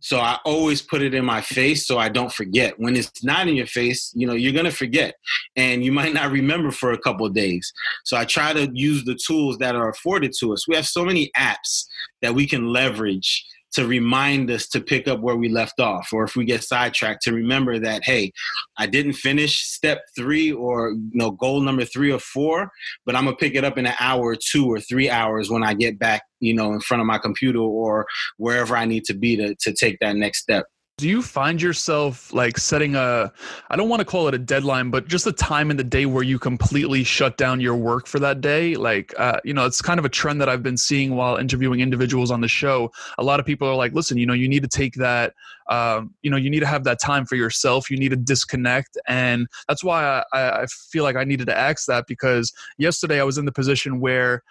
So 0.00 0.18
I 0.18 0.38
always 0.44 0.82
put 0.82 1.00
it 1.00 1.14
in 1.14 1.24
my 1.24 1.40
face 1.40 1.86
so 1.86 1.96
I 1.96 2.08
don't 2.08 2.32
forget. 2.32 2.74
When 2.78 2.96
it's 2.96 3.22
not 3.22 3.46
in 3.46 3.54
your 3.54 3.66
face, 3.66 4.10
you 4.16 4.26
know, 4.26 4.32
you're 4.32 4.52
going 4.52 4.64
to 4.64 4.72
forget 4.72 5.14
and 5.54 5.84
you 5.84 5.92
might 5.92 6.12
not 6.12 6.32
remember 6.32 6.72
for 6.72 6.90
a 6.90 6.98
couple 6.98 7.24
of 7.24 7.34
days. 7.34 7.72
So 8.04 8.16
I 8.16 8.24
try 8.24 8.52
to 8.52 8.68
use 8.74 9.04
the 9.04 9.14
tools 9.14 9.58
that 9.58 9.76
are 9.76 9.88
afforded 9.88 10.32
to 10.40 10.52
us. 10.52 10.66
We 10.66 10.74
have 10.74 10.88
so 10.88 11.04
many 11.04 11.30
apps 11.36 11.84
that 12.20 12.34
we 12.34 12.48
can 12.48 12.66
leverage 12.66 13.44
to 13.72 13.86
remind 13.86 14.50
us 14.50 14.68
to 14.68 14.80
pick 14.80 15.08
up 15.08 15.20
where 15.20 15.36
we 15.36 15.48
left 15.48 15.80
off 15.80 16.08
or 16.12 16.24
if 16.24 16.36
we 16.36 16.44
get 16.44 16.62
sidetracked 16.62 17.22
to 17.22 17.32
remember 17.32 17.78
that 17.78 18.02
hey 18.04 18.32
i 18.78 18.86
didn't 18.86 19.14
finish 19.14 19.62
step 19.62 20.02
three 20.16 20.52
or 20.52 20.90
you 20.90 21.10
know 21.14 21.30
goal 21.30 21.60
number 21.60 21.84
three 21.84 22.10
or 22.10 22.18
four 22.18 22.70
but 23.04 23.14
i'm 23.14 23.24
gonna 23.24 23.36
pick 23.36 23.54
it 23.54 23.64
up 23.64 23.78
in 23.78 23.86
an 23.86 23.94
hour 24.00 24.22
or 24.22 24.36
two 24.36 24.66
or 24.66 24.80
three 24.80 25.10
hours 25.10 25.50
when 25.50 25.64
i 25.64 25.74
get 25.74 25.98
back 25.98 26.22
you 26.40 26.54
know 26.54 26.72
in 26.72 26.80
front 26.80 27.00
of 27.00 27.06
my 27.06 27.18
computer 27.18 27.60
or 27.60 28.06
wherever 28.36 28.76
i 28.76 28.84
need 28.84 29.04
to 29.04 29.14
be 29.14 29.36
to, 29.36 29.54
to 29.60 29.72
take 29.72 29.98
that 30.00 30.16
next 30.16 30.40
step 30.40 30.66
do 30.98 31.08
you 31.08 31.22
find 31.22 31.60
yourself 31.60 32.32
like 32.32 32.58
setting 32.58 32.94
a 32.94 33.32
i 33.70 33.76
don't 33.76 33.88
want 33.88 34.00
to 34.00 34.04
call 34.04 34.28
it 34.28 34.34
a 34.34 34.38
deadline 34.38 34.90
but 34.90 35.08
just 35.08 35.26
a 35.26 35.32
time 35.32 35.70
in 35.70 35.76
the 35.76 35.84
day 35.84 36.06
where 36.06 36.22
you 36.22 36.38
completely 36.38 37.02
shut 37.02 37.36
down 37.36 37.60
your 37.60 37.74
work 37.74 38.06
for 38.06 38.18
that 38.18 38.40
day? 38.40 38.76
Like 38.76 39.14
uh, 39.18 39.40
you 39.44 39.54
know 39.54 39.64
it's 39.64 39.80
kind 39.80 39.98
of 39.98 40.04
a 40.04 40.08
trend 40.08 40.40
that 40.40 40.48
i've 40.48 40.62
been 40.62 40.76
seeing 40.76 41.16
while 41.16 41.36
interviewing 41.36 41.80
individuals 41.80 42.30
on 42.30 42.40
the 42.40 42.48
show. 42.48 42.92
A 43.18 43.24
lot 43.24 43.40
of 43.40 43.46
people 43.46 43.66
are 43.66 43.74
like 43.74 43.92
listen 43.92 44.16
you 44.18 44.26
know 44.26 44.32
you 44.32 44.48
need 44.48 44.62
to 44.62 44.68
take 44.68 44.94
that 44.94 45.34
um, 45.68 46.14
you 46.22 46.30
know 46.30 46.36
you 46.36 46.50
need 46.50 46.60
to 46.60 46.66
have 46.66 46.84
that 46.84 47.00
time 47.00 47.24
for 47.24 47.36
yourself. 47.36 47.90
You 47.90 47.96
need 47.96 48.10
to 48.10 48.16
disconnect. 48.16 48.98
And 49.08 49.46
that's 49.68 49.82
why 49.82 50.22
I, 50.32 50.62
I 50.62 50.66
feel 50.66 51.04
like 51.04 51.16
i 51.16 51.24
needed 51.24 51.46
to 51.46 51.58
ask 51.58 51.86
that 51.86 52.06
because 52.06 52.52
yesterday 52.78 53.20
i 53.20 53.24
was 53.24 53.38
in 53.38 53.44
the 53.44 53.52
position 53.52 54.00
where 54.00 54.42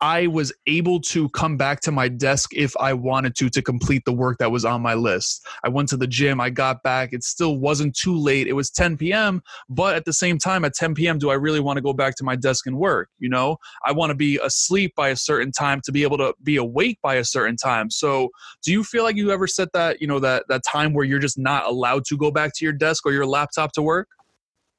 I 0.00 0.28
was 0.28 0.52
able 0.66 1.00
to 1.00 1.28
come 1.30 1.56
back 1.56 1.80
to 1.80 1.92
my 1.92 2.08
desk 2.08 2.50
if 2.54 2.74
I 2.78 2.94
wanted 2.94 3.34
to 3.36 3.50
to 3.50 3.60
complete 3.60 4.04
the 4.06 4.12
work 4.12 4.38
that 4.38 4.50
was 4.50 4.64
on 4.64 4.80
my 4.80 4.94
list. 4.94 5.46
I 5.62 5.68
went 5.68 5.90
to 5.90 5.96
the 5.96 6.06
gym, 6.06 6.40
I 6.40 6.48
got 6.48 6.82
back. 6.82 7.12
It 7.12 7.22
still 7.22 7.58
wasn't 7.58 7.94
too 7.94 8.16
late. 8.16 8.46
It 8.46 8.54
was 8.54 8.70
10 8.70 8.96
p.m., 8.96 9.42
but 9.68 9.96
at 9.96 10.06
the 10.06 10.12
same 10.12 10.38
time, 10.38 10.64
at 10.64 10.74
10 10.74 10.94
p.m., 10.94 11.18
do 11.18 11.30
I 11.30 11.34
really 11.34 11.60
want 11.60 11.76
to 11.76 11.82
go 11.82 11.92
back 11.92 12.16
to 12.16 12.24
my 12.24 12.34
desk 12.34 12.66
and 12.66 12.76
work? 12.78 13.10
You 13.18 13.28
know, 13.28 13.58
I 13.84 13.92
want 13.92 14.10
to 14.10 14.14
be 14.14 14.38
asleep 14.42 14.94
by 14.96 15.10
a 15.10 15.16
certain 15.16 15.52
time 15.52 15.80
to 15.84 15.92
be 15.92 16.02
able 16.02 16.18
to 16.18 16.34
be 16.42 16.56
awake 16.56 16.98
by 17.02 17.16
a 17.16 17.24
certain 17.24 17.56
time. 17.56 17.90
So, 17.90 18.30
do 18.62 18.72
you 18.72 18.84
feel 18.84 19.04
like 19.04 19.16
you 19.16 19.30
ever 19.30 19.46
set 19.46 19.72
that, 19.74 20.00
you 20.00 20.06
know, 20.06 20.20
that 20.20 20.44
that 20.48 20.62
time 20.64 20.94
where 20.94 21.04
you're 21.04 21.18
just 21.18 21.38
not 21.38 21.66
allowed 21.66 22.04
to 22.06 22.16
go 22.16 22.30
back 22.30 22.54
to 22.56 22.64
your 22.64 22.72
desk 22.72 23.04
or 23.04 23.12
your 23.12 23.26
laptop 23.26 23.72
to 23.72 23.82
work? 23.82 24.08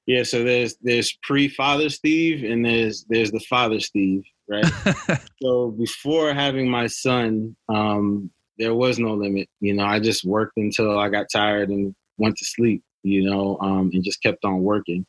Yeah, 0.08 0.24
so 0.24 0.44
there's 0.44 0.76
there's 0.82 1.16
pre-father 1.24 1.90
Steve 1.90 2.44
and 2.44 2.66
there's 2.66 3.06
there's 3.08 3.32
the 3.32 3.40
father 3.42 3.80
Steve 3.80 4.24
right? 4.52 5.22
so 5.42 5.72
before 5.72 6.34
having 6.34 6.70
my 6.70 6.88
son, 6.88 7.56
um, 7.70 8.30
there 8.58 8.76
was 8.76 9.00
no 9.00 9.14
limit. 9.14 9.50
You 9.60 9.74
know, 9.74 9.86
I 9.86 10.00
just 10.00 10.24
worked 10.24 10.58
until 10.58 11.00
I 11.00 11.10
got 11.10 11.28
tired 11.32 11.70
and 11.70 11.96
went 12.18 12.38
to 12.38 12.46
sleep. 12.46 12.84
You 13.04 13.24
know, 13.24 13.58
um, 13.62 13.90
and 13.94 14.04
just 14.04 14.22
kept 14.22 14.46
on 14.46 14.62
working. 14.62 15.08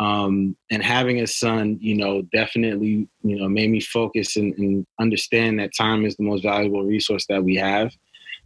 Um, 0.00 0.56
and 0.70 0.82
having 0.82 1.20
a 1.20 1.26
son, 1.26 1.78
you 1.80 1.96
know, 1.96 2.22
definitely, 2.32 3.08
you 3.22 3.38
know, 3.38 3.48
made 3.48 3.70
me 3.70 3.80
focus 3.80 4.36
and, 4.36 4.54
and 4.58 4.86
understand 5.00 5.58
that 5.58 5.70
time 5.76 6.04
is 6.04 6.16
the 6.16 6.24
most 6.24 6.42
valuable 6.42 6.84
resource 6.84 7.26
that 7.28 7.44
we 7.44 7.56
have. 7.56 7.92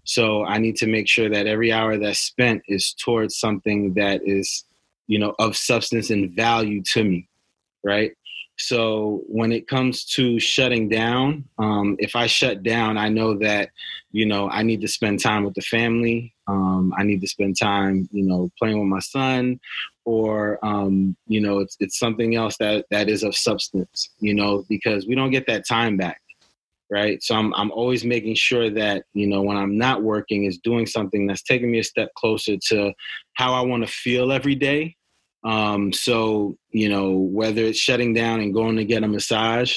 So 0.05 0.45
I 0.45 0.59
need 0.59 0.77
to 0.77 0.87
make 0.87 1.09
sure 1.09 1.29
that 1.31 1.47
every 1.47 1.73
hour 1.73 1.97
that's 1.99 2.19
spent 2.19 2.63
is 2.69 2.95
towards 2.95 3.39
something 3.39 3.95
that 3.95 4.23
is, 4.25 4.65
you 5.07 5.19
know, 5.19 5.35
of 5.39 5.57
substance 5.57 6.11
and 6.11 6.35
value 6.35 6.83
to 6.93 7.05
me, 7.05 7.29
right? 7.85 8.13
So 8.59 9.23
when 9.27 9.51
it 9.51 9.67
comes 9.67 10.05
to 10.15 10.39
shutting 10.39 10.89
down, 10.89 11.45
um, 11.59 11.97
if 11.99 12.15
I 12.15 12.27
shut 12.27 12.63
down, 12.63 12.99
I 12.99 13.09
know 13.09 13.37
that, 13.39 13.71
you 14.13 14.27
know, 14.27 14.49
I 14.51 14.63
need 14.63 14.83
to 14.83 14.89
spend 14.89 15.21
time 15.21 15.45
with 15.45 15.55
the 15.55 15.63
family. 15.63 16.35
Um, 16.47 16.93
I 16.97 17.03
need 17.03 17.21
to 17.23 17.27
spend 17.27 17.59
time, 17.59 18.09
you 18.13 18.25
know, 18.25 18.51
playing 18.59 18.79
with 18.79 18.89
my 18.89 19.01
son, 19.01 19.59
or 20.05 20.59
um, 20.65 21.17
you 21.27 21.41
know, 21.41 21.61
it's 21.61 21.77
it's 21.81 21.99
something 21.99 22.35
else 22.35 22.57
that 22.59 22.85
that 22.91 23.09
is 23.09 23.23
of 23.23 23.35
substance, 23.35 24.11
you 24.19 24.35
know, 24.35 24.65
because 24.69 25.07
we 25.07 25.15
don't 25.15 25.31
get 25.31 25.47
that 25.47 25.67
time 25.67 25.97
back, 25.97 26.21
right? 26.91 27.23
So 27.23 27.35
I'm 27.35 27.55
I'm 27.55 27.71
always 27.71 28.05
making 28.05 28.35
sure 28.35 28.69
that 28.71 29.05
you 29.15 29.29
know 29.29 29.41
when 29.41 29.57
I'm 29.57 29.79
not 29.79 30.03
working 30.03 30.45
is 30.45 30.59
doing 30.59 30.87
something 30.87 31.27
that's 31.27 31.43
taking 31.43 31.71
me 31.71 31.79
a 31.79 31.85
step 31.85 32.13
closer 32.17 32.57
to 32.69 32.93
how 33.35 33.55
I 33.55 33.61
want 33.63 33.87
to 33.87 33.91
feel 33.91 34.33
every 34.33 34.57
day 34.57 34.97
um, 35.45 35.93
so, 35.93 36.57
you 36.71 36.89
know, 36.89 37.11
whether 37.11 37.63
it's 37.63 37.79
shutting 37.79 38.15
down 38.15 38.41
and 38.41 38.55
going 38.55 38.77
to 38.77 38.85
get 38.85 39.03
a 39.03 39.09
massage, 39.09 39.77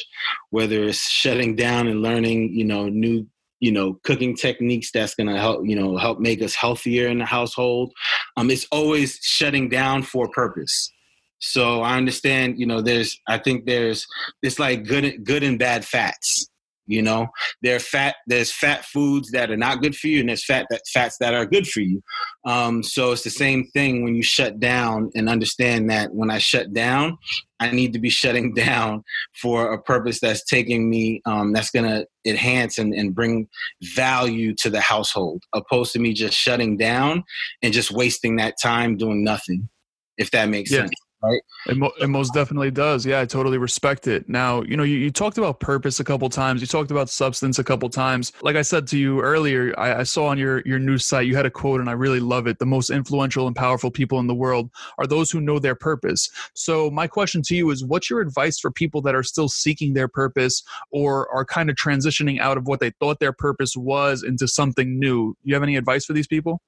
whether 0.51 0.83
it's 0.83 1.09
shutting 1.09 1.55
down 1.55 1.87
and 1.87 2.01
learning, 2.01 2.53
you 2.53 2.65
know, 2.65 2.87
new, 2.87 3.25
you 3.59 3.71
know, 3.71 3.99
cooking 4.03 4.35
techniques 4.35 4.91
that's 4.91 5.15
going 5.15 5.27
to 5.27 5.39
help, 5.39 5.65
you 5.65 5.75
know, 5.75 5.97
help 5.97 6.19
make 6.19 6.41
us 6.41 6.53
healthier 6.53 7.07
in 7.07 7.17
the 7.17 7.25
household. 7.25 7.93
Um, 8.37 8.51
it's 8.51 8.67
always 8.71 9.17
shutting 9.21 9.69
down 9.69 10.03
for 10.03 10.25
a 10.25 10.29
purpose. 10.29 10.91
So 11.39 11.81
I 11.81 11.97
understand, 11.97 12.59
you 12.59 12.65
know, 12.65 12.81
there's, 12.81 13.19
I 13.27 13.37
think 13.37 13.65
there's, 13.65 14.05
it's 14.41 14.59
like 14.59 14.85
good, 14.85 15.23
good 15.23 15.43
and 15.43 15.59
bad 15.59 15.85
fats. 15.85 16.47
You 16.87 17.01
know, 17.01 17.27
there 17.61 17.79
fat. 17.79 18.15
There's 18.27 18.51
fat 18.51 18.85
foods 18.85 19.31
that 19.31 19.51
are 19.51 19.57
not 19.57 19.81
good 19.81 19.95
for 19.95 20.07
you, 20.07 20.19
and 20.19 20.29
there's 20.29 20.45
fat 20.45 20.67
that 20.69 20.81
fats 20.91 21.17
that 21.19 21.33
are 21.33 21.45
good 21.45 21.67
for 21.67 21.79
you. 21.79 22.03
Um, 22.45 22.83
so 22.83 23.11
it's 23.11 23.23
the 23.23 23.29
same 23.29 23.65
thing 23.73 24.03
when 24.03 24.15
you 24.15 24.23
shut 24.23 24.59
down 24.59 25.09
and 25.15 25.29
understand 25.29 25.89
that 25.89 26.13
when 26.13 26.29
I 26.29 26.37
shut 26.37 26.73
down, 26.73 27.17
I 27.59 27.71
need 27.71 27.93
to 27.93 27.99
be 27.99 28.09
shutting 28.09 28.53
down 28.55 29.03
for 29.41 29.73
a 29.73 29.81
purpose 29.81 30.19
that's 30.19 30.45
taking 30.45 30.89
me, 30.89 31.21
um, 31.25 31.53
that's 31.53 31.71
going 31.71 31.85
to 31.85 32.05
enhance 32.25 32.77
and, 32.77 32.93
and 32.93 33.15
bring 33.15 33.47
value 33.95 34.53
to 34.55 34.69
the 34.69 34.81
household, 34.81 35.43
opposed 35.53 35.93
to 35.93 35.99
me 35.99 36.13
just 36.13 36.37
shutting 36.37 36.77
down 36.77 37.23
and 37.61 37.73
just 37.73 37.91
wasting 37.91 38.35
that 38.37 38.55
time 38.61 38.97
doing 38.97 39.23
nothing. 39.23 39.69
If 40.17 40.31
that 40.31 40.49
makes 40.49 40.71
yeah. 40.71 40.81
sense 40.81 40.91
right? 41.25 41.41
It, 41.67 41.77
mo- 41.77 41.91
it, 41.99 42.07
most 42.07 42.33
definitely 42.33 42.71
does. 42.71 43.05
Yeah, 43.05 43.21
I 43.21 43.25
totally 43.25 43.57
respect 43.57 44.07
it. 44.07 44.29
Now, 44.29 44.61
you 44.61 44.77
know, 44.77 44.83
you, 44.83 44.97
you, 44.97 45.11
talked 45.11 45.37
about 45.37 45.59
purpose 45.59 45.99
a 45.99 46.03
couple 46.03 46.29
times. 46.29 46.61
You 46.61 46.67
talked 46.67 46.91
about 46.91 47.09
substance 47.09 47.59
a 47.59 47.63
couple 47.63 47.89
times. 47.89 48.31
Like 48.41 48.55
I 48.55 48.61
said 48.61 48.87
to 48.87 48.97
you 48.97 49.21
earlier, 49.21 49.73
I, 49.77 49.99
I 49.99 50.03
saw 50.03 50.27
on 50.27 50.37
your 50.37 50.61
your 50.65 50.79
news 50.79 51.05
site 51.05 51.25
you 51.25 51.35
had 51.35 51.45
a 51.45 51.51
quote, 51.51 51.79
and 51.79 51.89
I 51.89 51.93
really 51.93 52.19
love 52.19 52.47
it. 52.47 52.59
The 52.59 52.65
most 52.65 52.89
influential 52.89 53.47
and 53.47 53.55
powerful 53.55 53.91
people 53.91 54.19
in 54.19 54.27
the 54.27 54.35
world 54.35 54.69
are 54.97 55.07
those 55.07 55.31
who 55.31 55.41
know 55.41 55.59
their 55.59 55.75
purpose. 55.75 56.29
So, 56.53 56.91
my 56.91 57.07
question 57.07 57.41
to 57.43 57.55
you 57.55 57.69
is, 57.71 57.83
what's 57.83 58.09
your 58.09 58.21
advice 58.21 58.59
for 58.59 58.71
people 58.71 59.01
that 59.03 59.15
are 59.15 59.23
still 59.23 59.49
seeking 59.49 59.93
their 59.93 60.07
purpose 60.07 60.63
or 60.91 61.33
are 61.33 61.45
kind 61.45 61.69
of 61.69 61.75
transitioning 61.75 62.39
out 62.39 62.57
of 62.57 62.67
what 62.67 62.79
they 62.79 62.91
thought 62.99 63.19
their 63.19 63.33
purpose 63.33 63.75
was 63.75 64.23
into 64.23 64.47
something 64.47 64.99
new? 64.99 65.35
You 65.43 65.53
have 65.53 65.63
any 65.63 65.75
advice 65.75 66.05
for 66.05 66.13
these 66.13 66.27
people? 66.27 66.61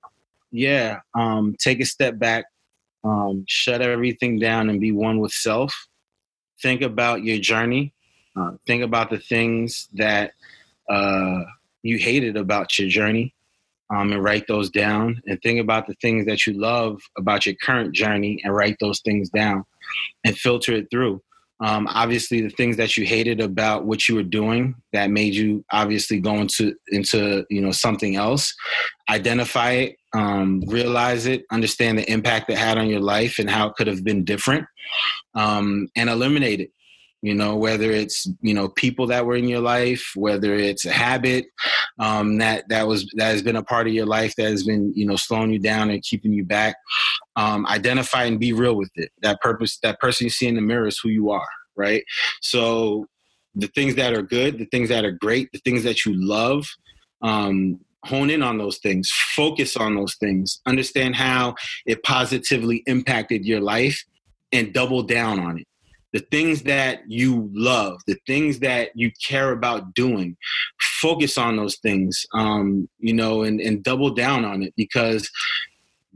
Yeah, 0.52 1.00
um, 1.14 1.56
take 1.60 1.82
a 1.82 1.86
step 1.86 2.18
back, 2.18 2.46
um, 3.04 3.46
shut 3.48 3.82
everything 3.82 4.40
down 4.40 4.70
and 4.70 4.80
be 4.80 4.92
one 4.92 5.20
with 5.20 5.32
self. 5.32 5.88
Think 6.62 6.82
about 6.82 7.24
your 7.24 7.38
journey. 7.38 7.94
Uh, 8.36 8.52
think 8.66 8.84
about 8.84 9.10
the 9.10 9.20
things 9.20 9.88
that 9.94 10.32
uh, 10.90 11.42
you 11.84 11.98
hated 11.98 12.38
about 12.38 12.78
your 12.78 12.90
journey 12.90 13.34
um, 13.90 14.12
and 14.12 14.24
write 14.24 14.48
those 14.48 14.70
down. 14.70 15.22
And 15.26 15.42
think 15.42 15.60
about 15.60 15.88
the 15.88 15.96
things 16.02 16.26
that 16.26 16.46
you 16.46 16.54
love 16.54 17.00
about 17.18 17.46
your 17.46 17.56
current 17.62 17.94
journey 17.94 18.42
and 18.44 18.54
write 18.54 18.78
those 18.80 19.02
things 19.02 19.30
down 19.30 19.64
and 20.24 20.38
filter 20.38 20.74
it 20.74 20.88
through. 20.92 21.22
Um, 21.60 21.88
obviously, 21.90 22.42
the 22.42 22.50
things 22.50 22.78
that 22.78 22.98
you 22.98 23.06
hated 23.06 23.40
about 23.40 23.86
what 23.86 24.08
you 24.08 24.16
were 24.16 24.24
doing 24.24 24.76
that 24.94 25.10
made 25.10 25.34
you 25.34 25.66
obviously 25.72 26.20
go 26.20 26.36
into 26.36 26.76
into 26.90 27.46
you 27.50 27.62
know 27.62 27.72
something 27.72 28.16
else. 28.16 28.54
Identify 29.10 29.72
it, 29.72 29.97
um, 30.14 30.62
realize 30.68 31.26
it, 31.26 31.44
understand 31.52 31.98
the 31.98 32.12
impact 32.12 32.50
it 32.50 32.58
had 32.58 32.78
on 32.78 32.90
your 32.90 33.02
life 33.02 33.40
and 33.40 33.50
how 33.50 33.68
it 33.68 33.76
could 33.76 33.88
have 33.88 34.04
been 34.04 34.24
different, 34.24 34.66
um, 35.36 35.88
and 35.96 36.10
eliminate 36.10 36.62
it. 36.62 36.72
You 37.22 37.34
know, 37.34 37.56
whether 37.56 37.92
it's 37.92 38.28
you 38.42 38.54
know 38.54 38.70
people 38.70 39.08
that 39.08 39.26
were 39.26 39.36
in 39.36 39.48
your 39.48 39.62
life, 39.62 40.12
whether 40.16 40.54
it's 40.54 40.86
a 40.86 40.92
habit 40.92 41.46
um, 42.00 42.38
that 42.38 42.70
that 42.70 42.88
was 42.88 43.12
that 43.16 43.32
has 43.32 43.42
been 43.42 43.56
a 43.56 43.64
part 43.64 43.88
of 43.88 43.94
your 43.94 44.06
life 44.06 44.36
that 44.36 44.50
has 44.50 44.64
been 44.64 44.94
you 44.96 45.06
know 45.06 45.16
slowing 45.16 45.52
you 45.52 45.60
down 45.60 45.90
and 45.90 46.04
keeping 46.04 46.32
you 46.32 46.46
back. 46.46 46.76
Um, 47.36 47.66
identify 47.68 48.26
and 48.26 48.40
be 48.40 48.54
real 48.54 48.76
with 48.76 48.92
it. 48.96 49.12
That 49.22 49.42
purpose, 49.42 49.78
that 49.80 50.00
person 50.00 50.26
you 50.26 50.30
see 50.30 50.48
in 50.48 50.56
the 50.56 50.62
mirror 50.62 50.88
is 50.88 51.00
who 51.00 51.10
you 51.10 51.32
are, 51.32 51.48
right? 51.76 52.04
So 52.42 53.08
the 53.56 53.68
things 53.68 53.96
that 53.96 54.14
are 54.14 54.22
good, 54.22 54.60
the 54.60 54.66
things 54.66 54.90
that 54.90 55.06
are 55.06 55.12
great, 55.12 55.52
the 55.52 55.60
things 55.60 55.84
that 55.84 56.06
you 56.06 56.14
love, 56.16 56.68
um, 57.22 57.80
hone 58.06 58.30
in 58.30 58.44
on 58.44 58.58
those 58.58 58.78
things, 58.78 59.12
focus 59.36 59.76
on 59.76 59.96
those 59.96 60.16
things, 60.16 60.62
understand 60.66 61.16
how 61.16 61.56
it 61.86 62.04
positively 62.04 62.84
impacted 62.86 63.46
your 63.46 63.62
life, 63.62 64.04
and 64.52 64.74
double 64.74 65.04
down 65.04 65.40
on 65.40 65.60
it. 65.60 65.68
The 66.14 66.26
things 66.32 66.64
that 66.64 67.02
you 67.08 67.50
love, 67.54 68.00
the 68.08 68.18
things 68.26 68.60
that 68.60 68.92
you 68.96 69.12
care 69.24 69.52
about 69.52 69.94
doing, 69.94 70.38
focus 71.02 71.38
on 71.38 71.58
those 71.58 71.78
things, 71.78 72.26
um, 72.34 72.88
you 73.00 73.14
know, 73.14 73.44
and, 73.44 73.60
and 73.60 73.84
double 73.84 74.12
down 74.12 74.46
on 74.46 74.64
it 74.64 74.74
because 74.78 75.30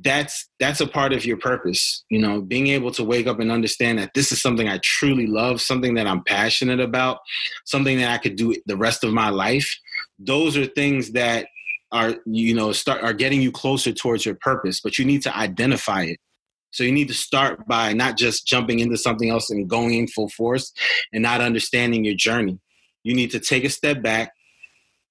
that's 0.03 0.49
that's 0.59 0.81
a 0.81 0.87
part 0.87 1.13
of 1.13 1.25
your 1.25 1.37
purpose 1.37 2.03
you 2.09 2.19
know 2.19 2.41
being 2.41 2.67
able 2.67 2.91
to 2.91 3.03
wake 3.03 3.27
up 3.27 3.39
and 3.39 3.51
understand 3.51 3.99
that 3.99 4.11
this 4.15 4.31
is 4.31 4.41
something 4.41 4.67
i 4.67 4.79
truly 4.83 5.27
love 5.27 5.61
something 5.61 5.93
that 5.93 6.07
i'm 6.07 6.23
passionate 6.23 6.79
about 6.79 7.19
something 7.65 7.97
that 7.99 8.09
i 8.09 8.17
could 8.17 8.35
do 8.35 8.55
the 8.65 8.77
rest 8.77 9.03
of 9.03 9.13
my 9.13 9.29
life 9.29 9.77
those 10.17 10.57
are 10.57 10.65
things 10.65 11.11
that 11.11 11.47
are 11.91 12.15
you 12.25 12.53
know 12.53 12.71
start 12.71 13.03
are 13.03 13.13
getting 13.13 13.41
you 13.41 13.51
closer 13.51 13.91
towards 13.91 14.25
your 14.25 14.35
purpose 14.35 14.79
but 14.81 14.97
you 14.97 15.05
need 15.05 15.21
to 15.21 15.35
identify 15.35 16.03
it. 16.03 16.17
So 16.73 16.85
you 16.85 16.91
need 16.91 17.09
to 17.09 17.13
start 17.13 17.67
by 17.67 17.91
not 17.91 18.15
just 18.15 18.47
jumping 18.47 18.79
into 18.79 18.95
something 18.95 19.29
else 19.29 19.49
and 19.49 19.69
going 19.69 19.93
in 19.93 20.07
full 20.07 20.29
force 20.29 20.71
and 21.11 21.21
not 21.21 21.41
understanding 21.41 22.05
your 22.05 22.15
journey. 22.15 22.59
You 23.03 23.13
need 23.13 23.31
to 23.31 23.41
take 23.41 23.65
a 23.65 23.69
step 23.69 24.01
back 24.01 24.31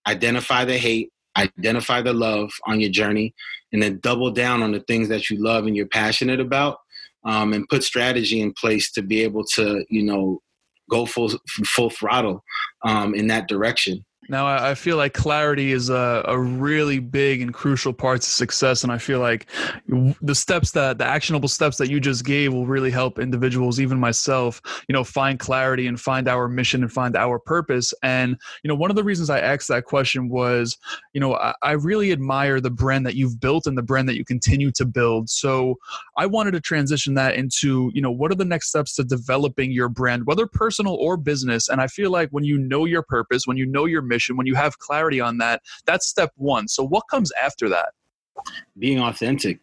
identify 0.06 0.64
the 0.64 0.78
hate 0.78 1.10
identify 1.36 2.02
the 2.02 2.12
love 2.12 2.50
on 2.66 2.80
your 2.80 2.90
journey 2.90 3.34
and 3.72 3.82
then 3.82 4.00
double 4.02 4.30
down 4.30 4.62
on 4.62 4.72
the 4.72 4.80
things 4.80 5.08
that 5.08 5.30
you 5.30 5.42
love 5.42 5.66
and 5.66 5.76
you're 5.76 5.86
passionate 5.86 6.40
about 6.40 6.78
um, 7.24 7.52
and 7.52 7.68
put 7.68 7.84
strategy 7.84 8.40
in 8.40 8.52
place 8.52 8.90
to 8.90 9.02
be 9.02 9.22
able 9.22 9.44
to 9.44 9.84
you 9.88 10.02
know 10.02 10.40
go 10.90 11.06
full 11.06 11.30
full 11.64 11.90
throttle 11.90 12.42
um, 12.84 13.14
in 13.14 13.28
that 13.28 13.46
direction 13.46 14.04
Now, 14.30 14.46
I 14.46 14.76
feel 14.76 14.96
like 14.96 15.12
clarity 15.12 15.72
is 15.72 15.90
a, 15.90 16.24
a 16.28 16.38
really 16.38 17.00
big 17.00 17.42
and 17.42 17.52
crucial 17.52 17.92
part 17.92 18.20
to 18.20 18.30
success. 18.30 18.84
And 18.84 18.92
I 18.92 18.98
feel 18.98 19.18
like 19.18 19.46
the 20.22 20.36
steps 20.36 20.70
that 20.70 20.98
the 20.98 21.04
actionable 21.04 21.48
steps 21.48 21.78
that 21.78 21.90
you 21.90 21.98
just 21.98 22.24
gave 22.24 22.52
will 22.52 22.64
really 22.64 22.92
help 22.92 23.18
individuals, 23.18 23.80
even 23.80 23.98
myself, 23.98 24.62
you 24.88 24.92
know, 24.92 25.02
find 25.02 25.40
clarity 25.40 25.88
and 25.88 26.00
find 26.00 26.28
our 26.28 26.46
mission 26.46 26.84
and 26.84 26.92
find 26.92 27.16
our 27.16 27.40
purpose. 27.40 27.92
And, 28.04 28.36
you 28.62 28.68
know, 28.68 28.76
one 28.76 28.88
of 28.88 28.94
the 28.94 29.02
reasons 29.02 29.30
I 29.30 29.40
asked 29.40 29.66
that 29.66 29.84
question 29.84 30.28
was, 30.28 30.78
you 31.12 31.20
know, 31.20 31.34
I, 31.34 31.52
I 31.62 31.72
really 31.72 32.12
admire 32.12 32.60
the 32.60 32.70
brand 32.70 33.04
that 33.06 33.16
you've 33.16 33.40
built 33.40 33.66
and 33.66 33.76
the 33.76 33.82
brand 33.82 34.08
that 34.08 34.16
you 34.16 34.24
continue 34.24 34.70
to 34.70 34.84
build. 34.84 35.28
So 35.28 35.74
I 36.16 36.26
wanted 36.26 36.52
to 36.52 36.60
transition 36.60 37.14
that 37.14 37.34
into, 37.34 37.90
you 37.94 38.00
know, 38.00 38.12
what 38.12 38.30
are 38.30 38.36
the 38.36 38.44
next 38.44 38.68
steps 38.68 38.94
to 38.94 39.02
developing 39.02 39.72
your 39.72 39.88
brand, 39.88 40.26
whether 40.26 40.46
personal 40.46 40.94
or 40.94 41.16
business? 41.16 41.68
And 41.68 41.80
I 41.80 41.88
feel 41.88 42.12
like 42.12 42.28
when 42.30 42.44
you 42.44 42.58
know 42.58 42.84
your 42.84 43.02
purpose, 43.02 43.44
when 43.44 43.56
you 43.56 43.66
know 43.66 43.86
your 43.86 44.02
mission, 44.02 44.19
when 44.28 44.46
you 44.46 44.54
have 44.54 44.78
clarity 44.78 45.20
on 45.20 45.38
that, 45.38 45.62
that's 45.86 46.06
step 46.06 46.32
one. 46.36 46.68
So, 46.68 46.84
what 46.84 47.04
comes 47.10 47.30
after 47.32 47.68
that? 47.68 47.90
Being 48.78 49.00
authentic. 49.00 49.60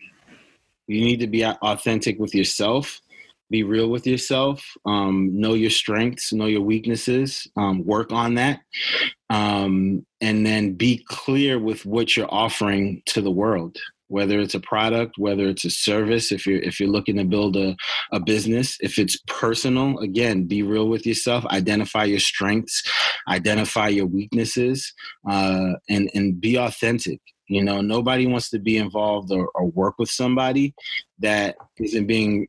You 0.88 1.02
need 1.02 1.20
to 1.20 1.28
be 1.28 1.44
authentic 1.44 2.20
with 2.20 2.34
yourself. 2.34 3.02
Be 3.50 3.64
real 3.64 3.90
with 3.90 4.06
yourself. 4.06 4.66
Um, 4.86 5.40
know 5.40 5.54
your 5.54 5.70
strengths. 5.70 6.34
Know 6.34 6.46
your 6.48 6.62
weaknesses. 6.62 7.48
Um, 7.56 7.86
work 7.86 8.12
on 8.12 8.36
that, 8.36 8.62
um, 9.30 10.06
and 10.22 10.46
then 10.46 10.74
be 10.74 11.04
clear 11.08 11.60
with 11.60 11.86
what 11.86 12.16
you're 12.16 12.34
offering 12.34 13.02
to 13.08 13.22
the 13.22 13.32
world 13.32 13.78
whether 14.10 14.40
it's 14.40 14.56
a 14.56 14.60
product 14.60 15.16
whether 15.18 15.48
it's 15.48 15.66
a 15.66 15.70
service 15.70 16.32
if 16.32 16.46
you're 16.46 16.62
if 16.62 16.80
you're 16.80 16.90
looking 16.90 17.18
to 17.18 17.26
build 17.26 17.56
a, 17.58 17.76
a 18.12 18.20
business 18.20 18.78
if 18.80 18.98
it's 18.98 19.18
personal 19.28 20.00
again 20.00 20.46
be 20.46 20.64
real 20.64 20.88
with 20.88 21.06
yourself 21.06 21.46
identify 21.48 22.04
your 22.04 22.20
strengths 22.20 22.84
identify 23.28 23.88
your 23.88 24.06
weaknesses 24.06 24.94
uh, 25.30 25.74
and 25.90 26.10
and 26.14 26.40
be 26.40 26.58
authentic. 26.58 27.20
You 27.48 27.64
know 27.64 27.82
nobody 27.82 28.28
wants 28.28 28.50
to 28.52 28.60
be 28.60 28.78
involved 28.78 29.32
or, 29.32 29.50
or 29.56 29.68
work 29.68 29.96
with 29.98 30.10
somebody 30.10 30.74
that 31.20 31.56
isn't 31.80 32.08
being 32.08 32.48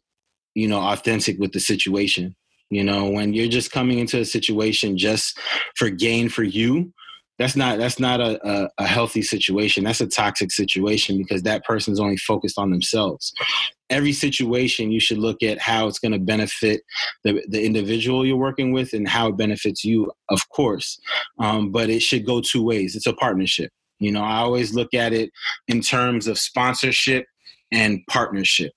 you 0.55 0.69
know 0.69 0.81
authentic 0.81 1.39
with 1.39 1.53
the 1.53 1.61
situation. 1.61 2.35
You 2.71 2.85
know 2.85 3.09
when 3.09 3.33
you're 3.33 3.49
just 3.49 3.73
coming 3.73 3.99
into 3.99 4.21
a 4.21 4.25
situation 4.25 4.97
just 4.97 5.39
for 5.77 5.91
gain 5.91 6.29
for 6.29 6.43
you 6.43 6.93
that's 7.39 7.55
not 7.55 7.79
that's 7.79 8.01
not 8.01 8.21
a, 8.21 8.39
a, 8.47 8.71
a, 8.79 8.87
healthy 8.87 9.23
situation. 9.23 9.85
That's 9.85 10.01
a 10.01 10.07
toxic 10.07 10.51
situation 10.51 11.17
because 11.19 11.43
that 11.43 11.65
person's 11.65 12.01
only 12.01 12.17
focused 12.17 12.59
on 12.59 12.71
themselves. 12.71 13.33
Every 13.91 14.13
situation 14.13 14.91
you 14.91 15.01
should 15.01 15.19
look 15.19 15.43
at 15.43 15.59
how 15.59 15.87
it's 15.87 15.99
going 15.99 16.13
to 16.13 16.19
benefit 16.19 16.83
the, 17.25 17.43
the 17.49 17.65
individual 17.65 18.27
you're 18.27 18.37
working 18.37 18.73
with 18.73 18.93
and 18.93 19.09
how 19.09 19.29
it 19.29 19.37
benefits 19.37 19.85
you 19.85 20.11
of 20.29 20.49
course. 20.51 20.99
Um, 21.39 21.71
but 21.71 21.89
it 21.89 22.03
should 22.03 22.27
go 22.27 22.41
two 22.41 22.65
ways. 22.65 22.97
It's 22.97 23.07
a 23.07 23.15
partnership. 23.15 23.71
You 24.01 24.13
know 24.13 24.23
i 24.23 24.37
always 24.37 24.75
look 24.75 24.95
at 24.95 25.13
it 25.13 25.31
in 25.69 25.81
terms 25.81 26.27
of 26.27 26.39
sponsorship 26.39 27.27
and 27.71 28.01
partnership. 28.09 28.73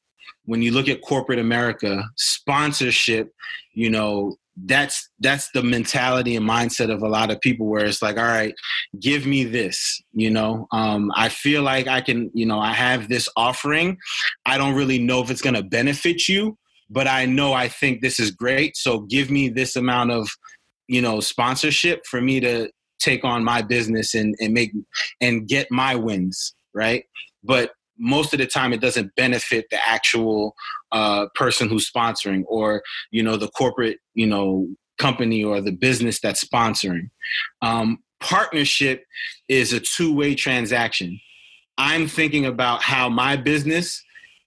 When 0.46 0.62
you 0.62 0.72
look 0.72 0.88
at 0.88 1.02
corporate 1.02 1.40
america 1.40 2.04
sponsorship 2.18 3.30
you 3.74 3.90
know 3.90 4.36
that's 4.66 5.10
that's 5.20 5.50
the 5.54 5.64
mentality 5.64 6.36
and 6.36 6.48
mindset 6.48 6.92
of 6.94 7.02
a 7.02 7.08
lot 7.08 7.32
of 7.32 7.40
people 7.40 7.68
where 7.68 7.86
it's 7.86 8.02
like 8.02 8.18
all 8.18 8.24
right 8.24 8.54
give 9.00 9.26
me 9.26 9.44
this 9.44 10.02
you 10.14 10.30
know? 10.30 10.68
Um, 10.72 11.12
i 11.16 11.30
feel 11.30 11.64
like 11.64 11.88
i 11.88 12.02
can 12.02 12.30
you 12.34 12.46
know 12.46 12.60
i 12.60 12.74
have 12.74 13.08
this 13.08 13.30
offering. 13.38 13.98
I 14.46 14.58
don't 14.58 14.76
really 14.76 15.00
know 15.00 15.22
if 15.22 15.32
it's 15.32 15.42
going 15.42 15.56
to 15.56 15.64
benefit 15.64 16.28
you 16.28 16.58
but 16.90 17.08
i 17.08 17.26
know 17.26 17.54
i 17.54 17.68
think 17.68 18.02
this 18.02 18.20
is 18.20 18.32
great. 18.32 18.76
So 18.76 19.02
give 19.02 19.32
me 19.32 19.50
this 19.50 19.76
amount 19.76 20.12
of 20.12 20.30
you 20.88 21.02
know 21.02 21.20
sponsorship 21.20 22.02
for 22.10 22.22
me 22.22 22.40
to 22.42 22.70
take 23.00 23.24
on 23.24 23.44
my 23.44 23.64
business 23.64 24.14
and, 24.14 24.36
and 24.40 24.54
make 24.54 24.72
and 25.22 25.48
get 25.48 25.68
my 25.72 25.96
wins 25.96 26.54
right? 26.74 27.04
But 27.44 27.72
most 28.02 28.34
of 28.34 28.40
the 28.40 28.48
time 28.48 28.74
it 28.74 28.82
doesn't 28.82 29.16
benefit 29.16 29.68
the 29.70 29.78
actual 29.88 30.56
uh, 30.92 31.28
person 31.36 31.70
who's 31.70 31.90
sponsoring 31.90 32.44
or 32.48 32.82
you 33.12 33.24
know 33.24 33.38
the 33.38 33.50
corporate 33.50 34.00
you 34.14 34.28
know 34.28 34.68
company 34.98 35.44
or 35.44 35.62
the 35.62 35.72
business 35.72 36.20
that's 36.20 36.44
sponsoring. 36.44 37.10
Um, 37.62 38.00
partnership 38.20 39.06
is 39.48 39.74
a 39.74 39.80
two-way 39.80 40.36
transaction. 40.36 41.20
I'm 41.78 42.08
thinking 42.08 42.46
about 42.46 42.84
how 42.84 43.10
my 43.10 43.36
business 43.36 44.04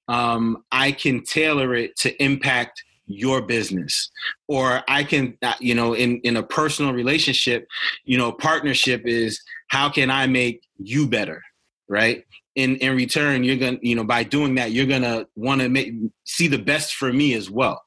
um, 0.09 0.63
i 0.73 0.93
can 0.93 1.23
tailor 1.25 1.75
it 1.75 1.97
to 1.97 2.23
impact 2.23 2.83
your 3.07 3.43
business. 3.43 4.11
Or 4.49 4.83
i 4.89 5.05
can 5.05 5.37
uh, 5.43 5.55
you 5.61 5.75
know 5.75 5.95
in 5.95 6.21
in 6.21 6.37
a 6.37 6.43
personal 6.43 6.93
relationship 6.93 7.67
you 8.05 8.19
know 8.19 8.33
partnership 8.33 9.03
is 9.05 9.41
how 9.69 9.89
can 9.89 10.11
i 10.11 10.27
make 10.27 10.63
you 10.79 11.09
better 11.09 11.43
right 11.89 12.25
in 12.57 12.77
in 12.77 12.97
return 12.97 13.43
you're 13.43 13.57
gonna 13.57 13.79
you 13.83 13.95
know 13.95 14.05
by 14.05 14.23
doing 14.23 14.55
that 14.55 14.71
you're 14.73 14.87
gonna 14.87 15.27
want 15.35 15.61
to 15.61 15.69
make 15.69 15.93
see 16.25 16.47
the 16.47 16.59
best 16.59 16.95
for 16.95 17.13
me 17.13 17.35
as 17.35 17.51
well 17.51 17.83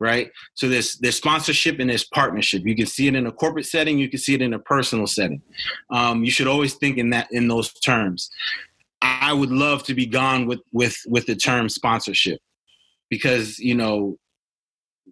right? 0.00 0.30
So 0.54 0.68
there's 0.68 0.96
there's 0.96 1.16
sponsorship 1.16 1.78
and 1.78 1.90
there's 1.90 2.04
partnership. 2.04 2.62
You 2.64 2.74
can 2.74 2.86
see 2.86 3.06
it 3.06 3.14
in 3.14 3.26
a 3.26 3.32
corporate 3.32 3.66
setting 3.66 3.98
you 3.98 4.08
can 4.08 4.18
see 4.18 4.34
it 4.34 4.42
in 4.42 4.54
a 4.54 4.58
personal 4.58 5.06
setting. 5.06 5.42
Um, 5.90 6.24
you 6.24 6.30
should 6.30 6.48
always 6.48 6.74
think 6.74 6.98
in 6.98 7.10
that 7.10 7.28
in 7.30 7.46
those 7.46 7.72
terms. 7.74 8.30
I 9.02 9.32
would 9.32 9.50
love 9.50 9.84
to 9.84 9.94
be 9.94 10.06
gone 10.06 10.46
with 10.46 10.60
with 10.72 10.96
with 11.06 11.26
the 11.26 11.36
term 11.36 11.68
sponsorship 11.68 12.40
because 13.08 13.58
you 13.58 13.74
know 13.74 14.18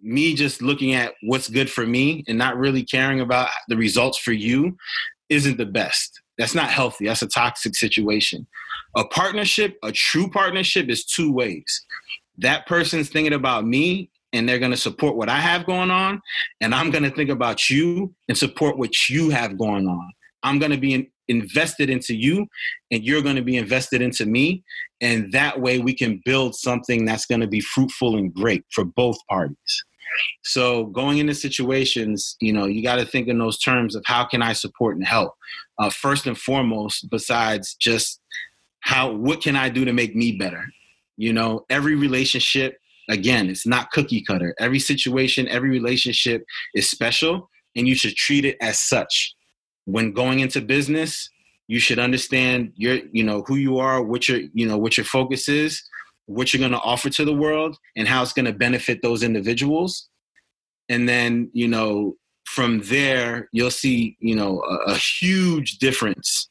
me 0.01 0.33
just 0.33 0.61
looking 0.61 0.93
at 0.93 1.13
what's 1.23 1.49
good 1.49 1.69
for 1.69 1.85
me 1.85 2.23
and 2.27 2.37
not 2.37 2.57
really 2.57 2.83
caring 2.83 3.19
about 3.19 3.49
the 3.67 3.77
results 3.77 4.17
for 4.17 4.31
you 4.31 4.77
isn't 5.29 5.57
the 5.57 5.65
best 5.65 6.21
that's 6.39 6.55
not 6.55 6.69
healthy. 6.69 7.05
That's 7.05 7.21
a 7.21 7.27
toxic 7.27 7.75
situation. 7.75 8.47
A 8.95 9.05
partnership, 9.05 9.77
a 9.83 9.91
true 9.91 10.29
partnership, 10.29 10.89
is 10.89 11.05
two 11.05 11.31
ways. 11.31 11.85
That 12.37 12.65
person's 12.65 13.09
thinking 13.09 13.33
about 13.33 13.67
me 13.67 14.09
and 14.31 14.47
they're 14.47 14.59
going 14.59 14.71
to 14.71 14.77
support 14.77 15.15
what 15.15 15.27
I 15.27 15.39
have 15.39 15.65
going 15.65 15.91
on, 15.91 16.21
and 16.61 16.73
I'm 16.73 16.91
going 16.91 17.03
to 17.03 17.09
think 17.09 17.29
about 17.29 17.69
you 17.69 18.13
and 18.27 18.37
support 18.37 18.77
what 18.77 19.09
you 19.09 19.31
have 19.31 19.57
going 19.57 19.87
on. 19.87 20.11
I'm 20.43 20.59
going 20.59 20.71
to 20.71 20.77
be 20.77 20.93
in, 20.93 21.07
invested 21.27 21.89
into 21.89 22.15
you, 22.15 22.47
and 22.91 23.03
you're 23.03 23.23
going 23.23 23.35
to 23.35 23.41
be 23.41 23.57
invested 23.57 24.01
into 24.01 24.25
me. 24.25 24.63
And 25.01 25.31
that 25.31 25.59
way, 25.59 25.79
we 25.79 25.95
can 25.95 26.21
build 26.25 26.55
something 26.55 27.05
that's 27.05 27.25
going 27.25 27.41
to 27.41 27.47
be 27.47 27.59
fruitful 27.59 28.17
and 28.17 28.33
great 28.33 28.63
for 28.71 28.85
both 28.85 29.17
parties. 29.29 29.83
So 30.43 30.85
going 30.85 31.19
into 31.19 31.35
situations, 31.35 32.35
you 32.39 32.53
know, 32.53 32.65
you 32.65 32.83
got 32.83 32.95
to 32.95 33.05
think 33.05 33.27
in 33.27 33.39
those 33.39 33.59
terms 33.59 33.95
of 33.95 34.03
how 34.05 34.25
can 34.25 34.41
I 34.41 34.53
support 34.53 34.95
and 34.95 35.05
help. 35.05 35.33
Uh, 35.79 35.89
first 35.89 36.27
and 36.27 36.37
foremost, 36.37 37.09
besides 37.09 37.75
just 37.79 38.19
how 38.81 39.11
what 39.11 39.41
can 39.41 39.55
I 39.55 39.69
do 39.69 39.85
to 39.85 39.93
make 39.93 40.15
me 40.15 40.33
better. 40.33 40.65
You 41.17 41.33
know, 41.33 41.65
every 41.69 41.95
relationship 41.95 42.77
again, 43.09 43.49
it's 43.49 43.65
not 43.65 43.91
cookie 43.91 44.21
cutter. 44.21 44.53
Every 44.59 44.79
situation, 44.79 45.47
every 45.47 45.69
relationship 45.69 46.43
is 46.75 46.89
special, 46.89 47.49
and 47.75 47.87
you 47.87 47.95
should 47.95 48.15
treat 48.15 48.45
it 48.45 48.57
as 48.61 48.79
such. 48.79 49.35
When 49.85 50.13
going 50.13 50.39
into 50.39 50.61
business, 50.61 51.29
you 51.67 51.79
should 51.79 51.99
understand 51.99 52.71
your, 52.75 52.99
you 53.11 53.23
know, 53.23 53.43
who 53.47 53.55
you 53.55 53.79
are, 53.79 54.03
what 54.03 54.27
your, 54.27 54.41
you 54.53 54.67
know, 54.67 54.77
what 54.77 54.97
your 54.97 55.05
focus 55.05 55.49
is, 55.49 55.81
what 56.25 56.53
you're 56.53 56.59
going 56.59 56.71
to 56.71 56.79
offer 56.79 57.09
to 57.09 57.25
the 57.25 57.33
world 57.33 57.75
and 57.95 58.07
how 58.07 58.21
it's 58.21 58.33
going 58.33 58.45
to 58.45 58.53
benefit 58.53 59.01
those 59.01 59.23
individuals 59.23 60.09
and 60.89 61.07
then 61.07 61.49
you 61.53 61.67
know 61.67 62.15
from 62.59 62.81
there 62.81 63.47
you'll 63.53 63.71
see 63.71 64.17
you 64.19 64.35
know 64.35 64.61
a, 64.63 64.91
a 64.91 64.95
huge 64.95 65.77
difference 65.77 66.49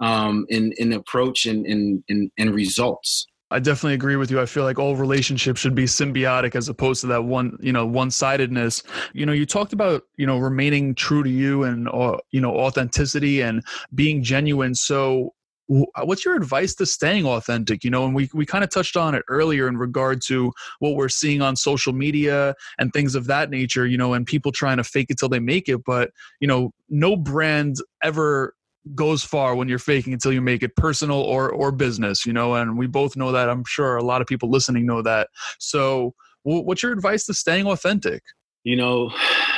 um, 0.00 0.46
in 0.48 0.72
in 0.78 0.92
approach 0.94 1.44
and 1.44 1.66
in, 1.66 2.02
in 2.38 2.52
results 2.52 3.26
I 3.50 3.60
definitely 3.60 3.94
agree 3.94 4.16
with 4.16 4.32
you. 4.32 4.40
I 4.40 4.46
feel 4.46 4.64
like 4.64 4.80
all 4.80 4.96
relationships 4.96 5.60
should 5.60 5.76
be 5.76 5.84
symbiotic 5.84 6.56
as 6.56 6.68
opposed 6.68 7.02
to 7.02 7.06
that 7.08 7.22
one, 7.22 7.56
you 7.60 7.72
know, 7.72 7.86
one-sidedness. 7.86 8.82
You 9.12 9.26
know, 9.26 9.32
you 9.32 9.46
talked 9.46 9.72
about, 9.72 10.02
you 10.16 10.26
know, 10.26 10.38
remaining 10.38 10.92
true 10.92 11.22
to 11.22 11.30
you 11.30 11.62
and, 11.62 11.88
uh, 11.88 12.16
you 12.32 12.40
know, 12.40 12.56
authenticity 12.56 13.42
and 13.42 13.62
being 13.94 14.24
genuine. 14.24 14.74
So 14.74 15.34
what's 15.66 16.24
your 16.24 16.36
advice 16.36 16.74
to 16.74 16.86
staying 16.86 17.26
authentic? 17.26 17.84
You 17.84 17.90
know 17.90 18.04
and 18.04 18.14
we, 18.14 18.28
we 18.34 18.46
kind 18.46 18.64
of 18.64 18.70
touched 18.70 18.96
on 18.96 19.14
it 19.14 19.22
earlier 19.28 19.68
in 19.68 19.76
regard 19.76 20.20
to 20.26 20.52
what 20.78 20.94
we're 20.94 21.08
seeing 21.08 21.42
on 21.42 21.56
social 21.56 21.92
media 21.92 22.54
and 22.78 22.92
things 22.92 23.14
of 23.14 23.26
that 23.26 23.50
nature 23.50 23.86
you 23.86 23.96
know 23.96 24.14
and 24.14 24.26
people 24.26 24.52
trying 24.52 24.76
to 24.76 24.84
fake 24.84 25.06
it 25.10 25.18
till 25.18 25.28
they 25.28 25.40
make 25.40 25.68
it 25.68 25.84
but 25.84 26.10
you 26.40 26.48
know 26.48 26.72
no 26.88 27.16
brand 27.16 27.76
ever 28.02 28.54
goes 28.94 29.24
far 29.24 29.54
when 29.54 29.68
you're 29.68 29.78
faking 29.78 30.12
until 30.12 30.32
you 30.32 30.42
make 30.42 30.62
it 30.62 30.76
personal 30.76 31.18
or 31.18 31.50
or 31.50 31.72
business 31.72 32.26
you 32.26 32.32
know 32.32 32.54
and 32.54 32.76
we 32.76 32.86
both 32.86 33.16
know 33.16 33.32
that. 33.32 33.48
I'm 33.48 33.64
sure 33.66 33.96
a 33.96 34.04
lot 34.04 34.20
of 34.20 34.26
people 34.26 34.50
listening 34.50 34.86
know 34.86 35.02
that. 35.02 35.28
So 35.58 36.14
what's 36.42 36.82
your 36.82 36.92
advice 36.92 37.24
to 37.26 37.34
staying 37.34 37.66
authentic? 37.66 38.22
You 38.64 38.76
know 38.76 39.10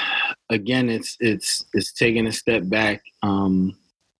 again 0.50 0.88
it's 0.88 1.16
it's 1.18 1.64
it's 1.72 1.92
taking 1.92 2.28
a 2.28 2.32
step 2.32 2.62
back 2.68 3.02
um 3.24 3.76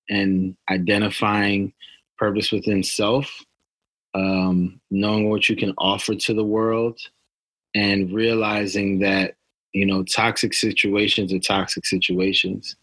and 0.09 0.57
identifying 0.71 1.73
purpose 2.19 2.53
within 2.53 2.83
self, 2.83 3.45
um, 4.15 4.81
knowing 4.91 5.29
what 5.29 5.49
you 5.49 5.57
can 5.57 5.75
offer 5.79 6.15
to 6.15 6.35
the 6.35 6.45
world, 6.45 6.99
and 7.75 8.13
realizing 8.13 9.01
that 9.01 9.35
you 9.73 9.87
know 9.87 10.03
toxic 10.03 10.55
situations 10.55 11.33
are 11.33 11.39
toxic 11.39 11.85
situations. 11.85 12.77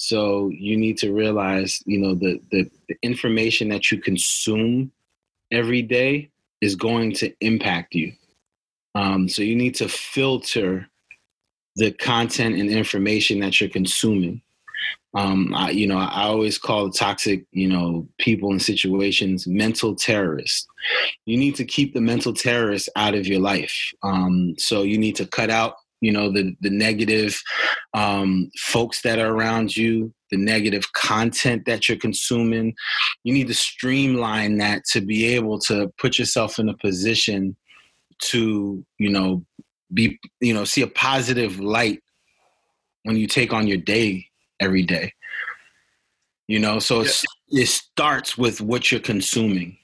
So 0.00 0.48
you 0.48 0.78
need 0.78 0.96
to 0.98 1.12
realize, 1.12 1.82
you 1.84 1.98
know, 1.98 2.14
the, 2.14 2.40
the, 2.50 2.70
the 2.88 2.96
information 3.02 3.68
that 3.68 3.92
you 3.92 4.00
consume 4.00 4.90
every 5.52 5.82
day 5.82 6.30
is 6.62 6.74
going 6.74 7.12
to 7.16 7.34
impact 7.42 7.94
you. 7.94 8.14
Um, 8.94 9.28
so 9.28 9.42
you 9.42 9.54
need 9.54 9.74
to 9.74 9.88
filter 9.90 10.88
the 11.76 11.92
content 11.92 12.56
and 12.56 12.70
information 12.70 13.40
that 13.40 13.60
you're 13.60 13.68
consuming. 13.68 14.40
Um, 15.14 15.52
I, 15.54 15.70
you 15.70 15.86
know, 15.86 15.98
I 15.98 16.24
always 16.24 16.56
call 16.56 16.90
toxic, 16.90 17.44
you 17.50 17.68
know, 17.68 18.08
people 18.18 18.50
and 18.52 18.62
situations 18.62 19.46
mental 19.46 19.96
terrorists. 19.96 20.68
You 21.26 21.36
need 21.36 21.56
to 21.56 21.64
keep 21.64 21.94
the 21.94 22.00
mental 22.00 22.32
terrorists 22.32 22.88
out 22.94 23.14
of 23.14 23.26
your 23.26 23.40
life. 23.40 23.76
Um, 24.02 24.54
so 24.56 24.82
you 24.82 24.98
need 24.98 25.16
to 25.16 25.26
cut 25.26 25.50
out, 25.50 25.74
you 26.00 26.12
know, 26.12 26.30
the 26.30 26.54
the 26.60 26.70
negative 26.70 27.40
um, 27.92 28.50
folks 28.56 29.02
that 29.02 29.18
are 29.18 29.34
around 29.34 29.76
you, 29.76 30.14
the 30.30 30.36
negative 30.36 30.92
content 30.92 31.64
that 31.66 31.88
you're 31.88 31.98
consuming. 31.98 32.74
You 33.24 33.34
need 33.34 33.48
to 33.48 33.54
streamline 33.54 34.58
that 34.58 34.84
to 34.92 35.00
be 35.00 35.34
able 35.34 35.58
to 35.60 35.92
put 35.98 36.18
yourself 36.18 36.60
in 36.60 36.68
a 36.68 36.76
position 36.76 37.56
to, 38.22 38.84
you 38.98 39.10
know, 39.10 39.44
be, 39.92 40.20
you 40.40 40.54
know, 40.54 40.64
see 40.64 40.82
a 40.82 40.86
positive 40.86 41.58
light 41.58 42.00
when 43.02 43.16
you 43.16 43.26
take 43.26 43.52
on 43.52 43.66
your 43.66 43.78
day 43.78 44.29
every 44.60 44.82
day. 44.82 45.12
You 46.48 46.58
know, 46.58 46.78
so 46.78 47.02
yeah. 47.02 47.10
it 47.62 47.68
starts 47.68 48.36
with 48.36 48.60
what 48.60 48.90
you're 48.90 49.00
consuming. 49.00 49.76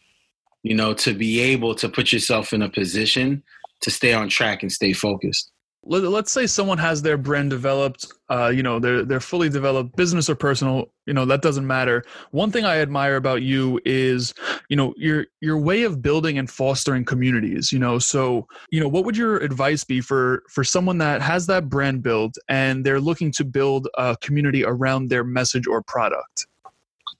You 0.62 0.74
know, 0.74 0.94
to 0.94 1.14
be 1.14 1.40
able 1.40 1.74
to 1.76 1.88
put 1.88 2.12
yourself 2.12 2.52
in 2.52 2.62
a 2.62 2.68
position 2.68 3.42
to 3.82 3.90
stay 3.90 4.12
on 4.12 4.28
track 4.28 4.62
and 4.62 4.72
stay 4.72 4.92
focused 4.92 5.52
let, 5.88 6.04
us 6.04 6.30
say 6.30 6.46
someone 6.46 6.78
has 6.78 7.02
their 7.02 7.16
brand 7.16 7.50
developed 7.50 8.06
uh, 8.28 8.50
you 8.54 8.62
know 8.62 8.78
they're 8.78 9.04
they're 9.04 9.20
fully 9.20 9.48
developed 9.48 9.94
business 9.96 10.28
or 10.28 10.34
personal 10.34 10.90
you 11.06 11.14
know 11.14 11.24
that 11.24 11.42
doesn't 11.42 11.66
matter. 11.66 12.04
One 12.32 12.50
thing 12.50 12.64
i 12.64 12.78
admire 12.78 13.16
about 13.16 13.42
you 13.42 13.80
is 13.84 14.34
you 14.68 14.76
know 14.76 14.94
your 14.96 15.26
your 15.40 15.58
way 15.58 15.84
of 15.84 16.02
building 16.02 16.38
and 16.38 16.50
fostering 16.50 17.04
communities 17.04 17.72
you 17.72 17.78
know? 17.78 17.98
So 17.98 18.46
you 18.70 18.80
know 18.80 18.88
what 18.88 19.04
would 19.04 19.16
your 19.16 19.36
advice 19.38 19.84
be 19.84 20.00
for 20.00 20.42
for 20.50 20.64
someone 20.64 20.98
that 20.98 21.22
has 21.22 21.46
that 21.46 21.68
brand 21.68 22.02
built 22.02 22.36
and 22.48 22.84
they're 22.84 23.00
looking 23.00 23.30
to 23.32 23.44
build 23.44 23.88
a 23.96 24.16
community 24.20 24.64
around 24.64 25.08
their 25.08 25.24
message 25.24 25.66
or 25.66 25.82
product? 25.82 26.46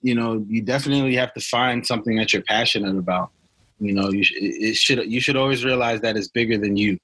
You 0.03 0.15
know 0.15 0.45
you 0.49 0.63
definitely 0.63 1.15
have 1.17 1.33
to 1.35 1.41
find 1.41 1.87
something 1.87 2.17
that 2.17 2.33
you're 2.33 2.43
passionate 2.43 2.97
about. 2.97 3.31
You 3.79 3.93
know 3.93 4.11
you 4.11 4.25
sh- 4.25 4.35
it 4.37 4.77
should 4.77 5.11
you 5.11 5.21
should 5.21 5.37
always 5.37 5.65
realize 5.65 6.01
that 6.01 6.17
it's 6.17 6.29
bigger 6.29 6.59
than 6.59 6.77
you 6.77 6.99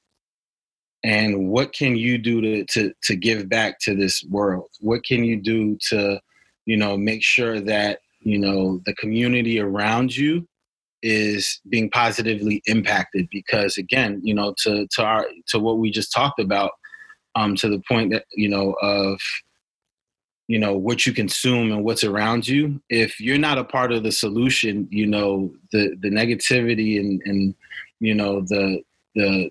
and 1.05 1.49
what 1.49 1.73
can 1.73 1.97
you 1.97 2.19
do 2.19 2.41
to 2.41 2.65
to 2.67 2.93
to 3.05 3.17
give 3.17 3.49
back 3.49 3.79
to 3.81 3.95
this 3.95 4.25
world? 4.31 4.69
What 4.81 5.05
can 5.05 5.25
you 5.25 5.41
do 5.41 5.77
to 5.89 6.21
you 6.67 6.77
know 6.77 6.97
make 6.97 7.23
sure 7.23 7.61
that 7.61 8.01
you 8.21 8.39
know 8.39 8.81
the 8.87 8.95
community 8.95 9.59
around 9.61 10.17
you 10.17 10.47
is 11.03 11.61
being 11.69 11.91
positively 11.91 12.63
impacted? 12.67 13.29
Because 13.31 13.77
again 13.79 14.21
you 14.23 14.35
know 14.35 14.55
to 14.59 14.87
to 14.93 15.05
our 15.05 15.27
to 15.49 15.59
what 15.59 15.79
we 15.79 15.91
just 15.91 16.13
talked 16.13 16.41
about 16.41 16.73
um 17.35 17.57
to 17.57 17.69
the 17.69 17.83
point 17.89 18.13
that 18.13 18.25
you 18.35 18.49
know 18.49 18.75
of 18.83 19.19
you 20.49 20.59
know 20.59 20.77
what 20.77 21.07
you 21.07 21.13
consume 21.13 21.73
and 21.73 21.85
what's 21.85 22.05
around 22.05 22.47
you 22.47 22.81
if 22.91 23.19
you're 23.21 23.39
not 23.39 23.59
a 23.59 23.65
part 23.65 23.93
of 23.93 24.03
the 24.03 24.13
solution 24.13 24.87
you 24.91 25.07
know 25.07 25.53
the 25.73 25.97
the 26.01 26.11
negativity 26.11 27.01
and 27.01 27.23
and 27.25 27.55
you 28.01 28.15
know 28.15 28.41
the 28.43 28.83
the 29.15 29.51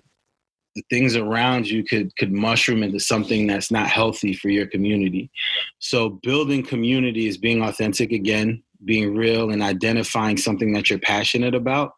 things 0.88 1.16
around 1.16 1.68
you 1.68 1.84
could 1.84 2.14
could 2.16 2.32
mushroom 2.32 2.82
into 2.82 3.00
something 3.00 3.46
that's 3.46 3.70
not 3.70 3.88
healthy 3.88 4.32
for 4.32 4.48
your 4.48 4.66
community. 4.66 5.30
So 5.78 6.10
building 6.22 6.62
community 6.62 7.26
is 7.26 7.36
being 7.36 7.62
authentic 7.62 8.12
again, 8.12 8.62
being 8.84 9.14
real 9.14 9.50
and 9.50 9.62
identifying 9.62 10.36
something 10.36 10.72
that 10.72 10.88
you're 10.88 10.98
passionate 10.98 11.54
about 11.54 11.92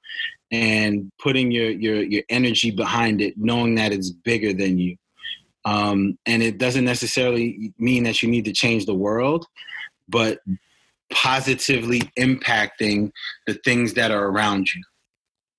and 0.50 1.10
putting 1.22 1.50
your 1.50 1.70
your 1.70 2.02
your 2.02 2.22
energy 2.28 2.70
behind 2.70 3.20
it, 3.20 3.34
knowing 3.36 3.76
that 3.76 3.92
it's 3.92 4.10
bigger 4.10 4.52
than 4.52 4.78
you. 4.78 4.96
Um, 5.64 6.18
and 6.26 6.42
it 6.42 6.58
doesn't 6.58 6.84
necessarily 6.84 7.72
mean 7.78 8.04
that 8.04 8.22
you 8.22 8.28
need 8.28 8.44
to 8.44 8.52
change 8.52 8.84
the 8.84 8.94
world, 8.94 9.46
but 10.08 10.40
positively 11.10 12.00
impacting 12.18 13.10
the 13.46 13.54
things 13.64 13.94
that 13.94 14.10
are 14.10 14.26
around 14.26 14.72
you 14.74 14.82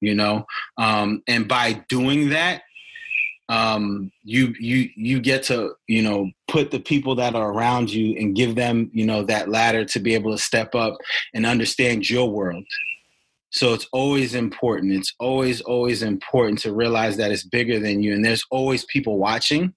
you 0.02 0.14
know 0.14 0.46
um, 0.78 1.22
and 1.28 1.48
by 1.48 1.74
doing 1.88 2.30
that 2.30 2.64
um, 3.50 4.12
you 4.24 4.54
you 4.60 4.90
you 4.96 5.20
get 5.20 5.44
to 5.44 5.74
you 5.88 6.02
know 6.02 6.32
put 6.48 6.72
the 6.72 6.80
people 6.80 7.16
that 7.16 7.36
are 7.36 7.52
around 7.52 7.92
you 7.92 8.18
and 8.18 8.36
give 8.36 8.56
them 8.56 8.90
you 8.94 9.06
know 9.06 9.24
that 9.24 9.50
ladder 9.50 9.86
to 9.86 10.00
be 10.00 10.16
able 10.16 10.32
to 10.32 10.42
step 10.42 10.74
up 10.76 10.98
and 11.34 11.46
understand 11.46 12.10
your 12.10 12.30
world. 12.30 12.64
So 13.52 13.74
it's 13.74 13.88
always 13.94 14.36
important. 14.36 14.94
It's 14.94 15.14
always 15.20 15.62
always 15.62 16.02
important 16.02 16.60
to 16.60 16.74
realize 16.74 17.18
that 17.18 17.32
it's 17.32 17.46
bigger 17.46 17.80
than 17.80 18.02
you 18.02 18.14
and 18.14 18.26
there's 18.26 18.46
always 18.50 18.86
people 18.86 19.18
watching 19.18 19.74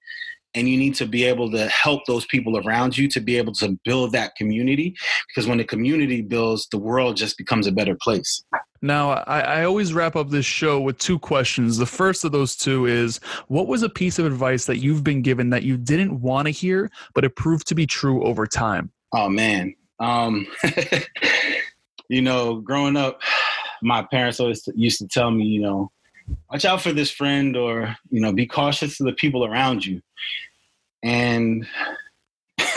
and 0.54 0.68
you 0.68 0.76
need 0.76 0.94
to 0.94 1.06
be 1.06 1.24
able 1.24 1.50
to 1.50 1.68
help 1.68 2.02
those 2.06 2.26
people 2.26 2.58
around 2.58 2.96
you 2.96 3.08
to 3.08 3.20
be 3.20 3.36
able 3.36 3.52
to 3.52 3.78
build 3.84 4.12
that 4.12 4.34
community 4.36 4.94
because 5.28 5.46
when 5.46 5.58
the 5.58 5.64
community 5.64 6.22
builds 6.22 6.68
the 6.70 6.78
world 6.78 7.16
just 7.16 7.36
becomes 7.36 7.66
a 7.66 7.72
better 7.72 7.96
place 8.00 8.42
now, 8.80 9.10
I, 9.10 9.40
I, 9.40 9.64
always 9.64 9.92
wrap 9.92 10.14
up 10.14 10.30
this 10.30 10.46
show 10.46 10.80
with 10.80 10.98
two 10.98 11.18
questions. 11.18 11.78
The 11.78 11.86
first 11.86 12.24
of 12.24 12.30
those 12.30 12.54
two 12.54 12.86
is 12.86 13.18
What 13.48 13.66
was 13.66 13.82
a 13.82 13.88
piece 13.88 14.18
of 14.18 14.26
advice 14.26 14.66
that 14.66 14.78
you've 14.78 15.02
been 15.02 15.22
given 15.22 15.50
that 15.50 15.64
you 15.64 15.76
didn't 15.76 16.20
want 16.20 16.46
to 16.46 16.50
hear, 16.50 16.90
but 17.14 17.24
it 17.24 17.34
proved 17.34 17.66
to 17.68 17.74
be 17.74 17.86
true 17.86 18.24
over 18.24 18.46
time? 18.46 18.92
Oh, 19.12 19.28
man. 19.28 19.74
Um, 19.98 20.46
you 22.08 22.22
know, 22.22 22.60
growing 22.60 22.96
up, 22.96 23.20
my 23.82 24.02
parents 24.02 24.38
always 24.38 24.68
used 24.74 24.98
to 24.98 25.08
tell 25.08 25.30
me, 25.30 25.44
you 25.44 25.60
know, 25.60 25.90
watch 26.50 26.64
out 26.64 26.80
for 26.80 26.92
this 26.92 27.10
friend 27.10 27.56
or, 27.56 27.96
you 28.10 28.20
know, 28.20 28.32
be 28.32 28.46
cautious 28.46 29.00
of 29.00 29.06
the 29.06 29.12
people 29.12 29.44
around 29.44 29.84
you. 29.84 30.00
And, 31.02 31.66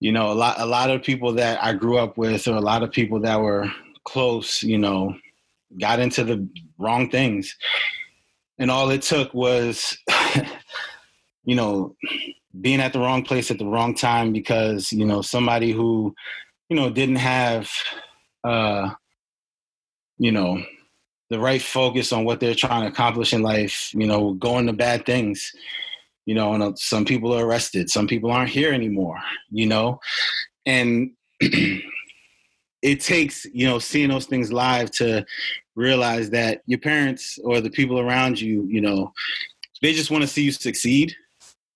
you 0.00 0.12
know, 0.12 0.32
a 0.32 0.34
lot, 0.34 0.56
a 0.58 0.66
lot 0.66 0.90
of 0.90 1.02
people 1.02 1.34
that 1.34 1.62
I 1.62 1.72
grew 1.72 1.98
up 1.98 2.16
with 2.16 2.48
or 2.48 2.56
a 2.56 2.60
lot 2.60 2.82
of 2.82 2.90
people 2.90 3.20
that 3.20 3.40
were 3.40 3.70
close, 4.04 4.62
you 4.62 4.78
know, 4.78 5.14
got 5.80 6.00
into 6.00 6.24
the 6.24 6.48
wrong 6.78 7.10
things. 7.10 7.56
And 8.58 8.70
all 8.70 8.90
it 8.90 9.02
took 9.02 9.32
was, 9.34 9.96
you 11.44 11.54
know, 11.54 11.94
being 12.60 12.80
at 12.80 12.92
the 12.92 12.98
wrong 12.98 13.22
place 13.22 13.50
at 13.50 13.58
the 13.58 13.66
wrong 13.66 13.94
time 13.94 14.32
because, 14.32 14.92
you 14.92 15.04
know, 15.04 15.22
somebody 15.22 15.72
who, 15.72 16.14
you 16.68 16.76
know, 16.76 16.90
didn't 16.90 17.16
have, 17.16 17.70
uh, 18.44 18.90
you 20.18 20.32
know, 20.32 20.62
the 21.30 21.40
right 21.40 21.60
focus 21.60 22.12
on 22.12 22.24
what 22.24 22.40
they're 22.40 22.54
trying 22.54 22.82
to 22.82 22.88
accomplish 22.88 23.32
in 23.32 23.42
life, 23.42 23.90
you 23.94 24.06
know, 24.06 24.34
going 24.34 24.66
to 24.66 24.72
bad 24.72 25.04
things. 25.04 25.52
You 26.26 26.34
know, 26.34 26.52
and 26.52 26.62
uh, 26.62 26.72
some 26.76 27.06
people 27.06 27.32
are 27.32 27.46
arrested, 27.46 27.88
some 27.88 28.06
people 28.06 28.30
aren't 28.30 28.50
here 28.50 28.74
anymore, 28.74 29.18
you 29.50 29.66
know, 29.66 29.98
and 30.66 31.12
it 32.82 33.00
takes 33.00 33.44
you 33.52 33.66
know 33.66 33.78
seeing 33.78 34.08
those 34.08 34.26
things 34.26 34.52
live 34.52 34.90
to 34.90 35.24
realize 35.74 36.30
that 36.30 36.62
your 36.66 36.78
parents 36.78 37.38
or 37.44 37.60
the 37.60 37.70
people 37.70 37.98
around 37.98 38.40
you 38.40 38.66
you 38.68 38.80
know 38.80 39.12
they 39.82 39.92
just 39.92 40.10
want 40.10 40.22
to 40.22 40.28
see 40.28 40.42
you 40.42 40.52
succeed 40.52 41.14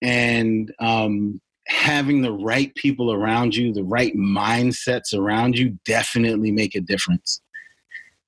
and 0.00 0.72
um, 0.80 1.40
having 1.68 2.22
the 2.22 2.32
right 2.32 2.74
people 2.74 3.12
around 3.12 3.54
you 3.54 3.72
the 3.72 3.84
right 3.84 4.14
mindsets 4.16 5.14
around 5.14 5.58
you 5.58 5.76
definitely 5.84 6.50
make 6.50 6.74
a 6.74 6.80
difference 6.80 7.40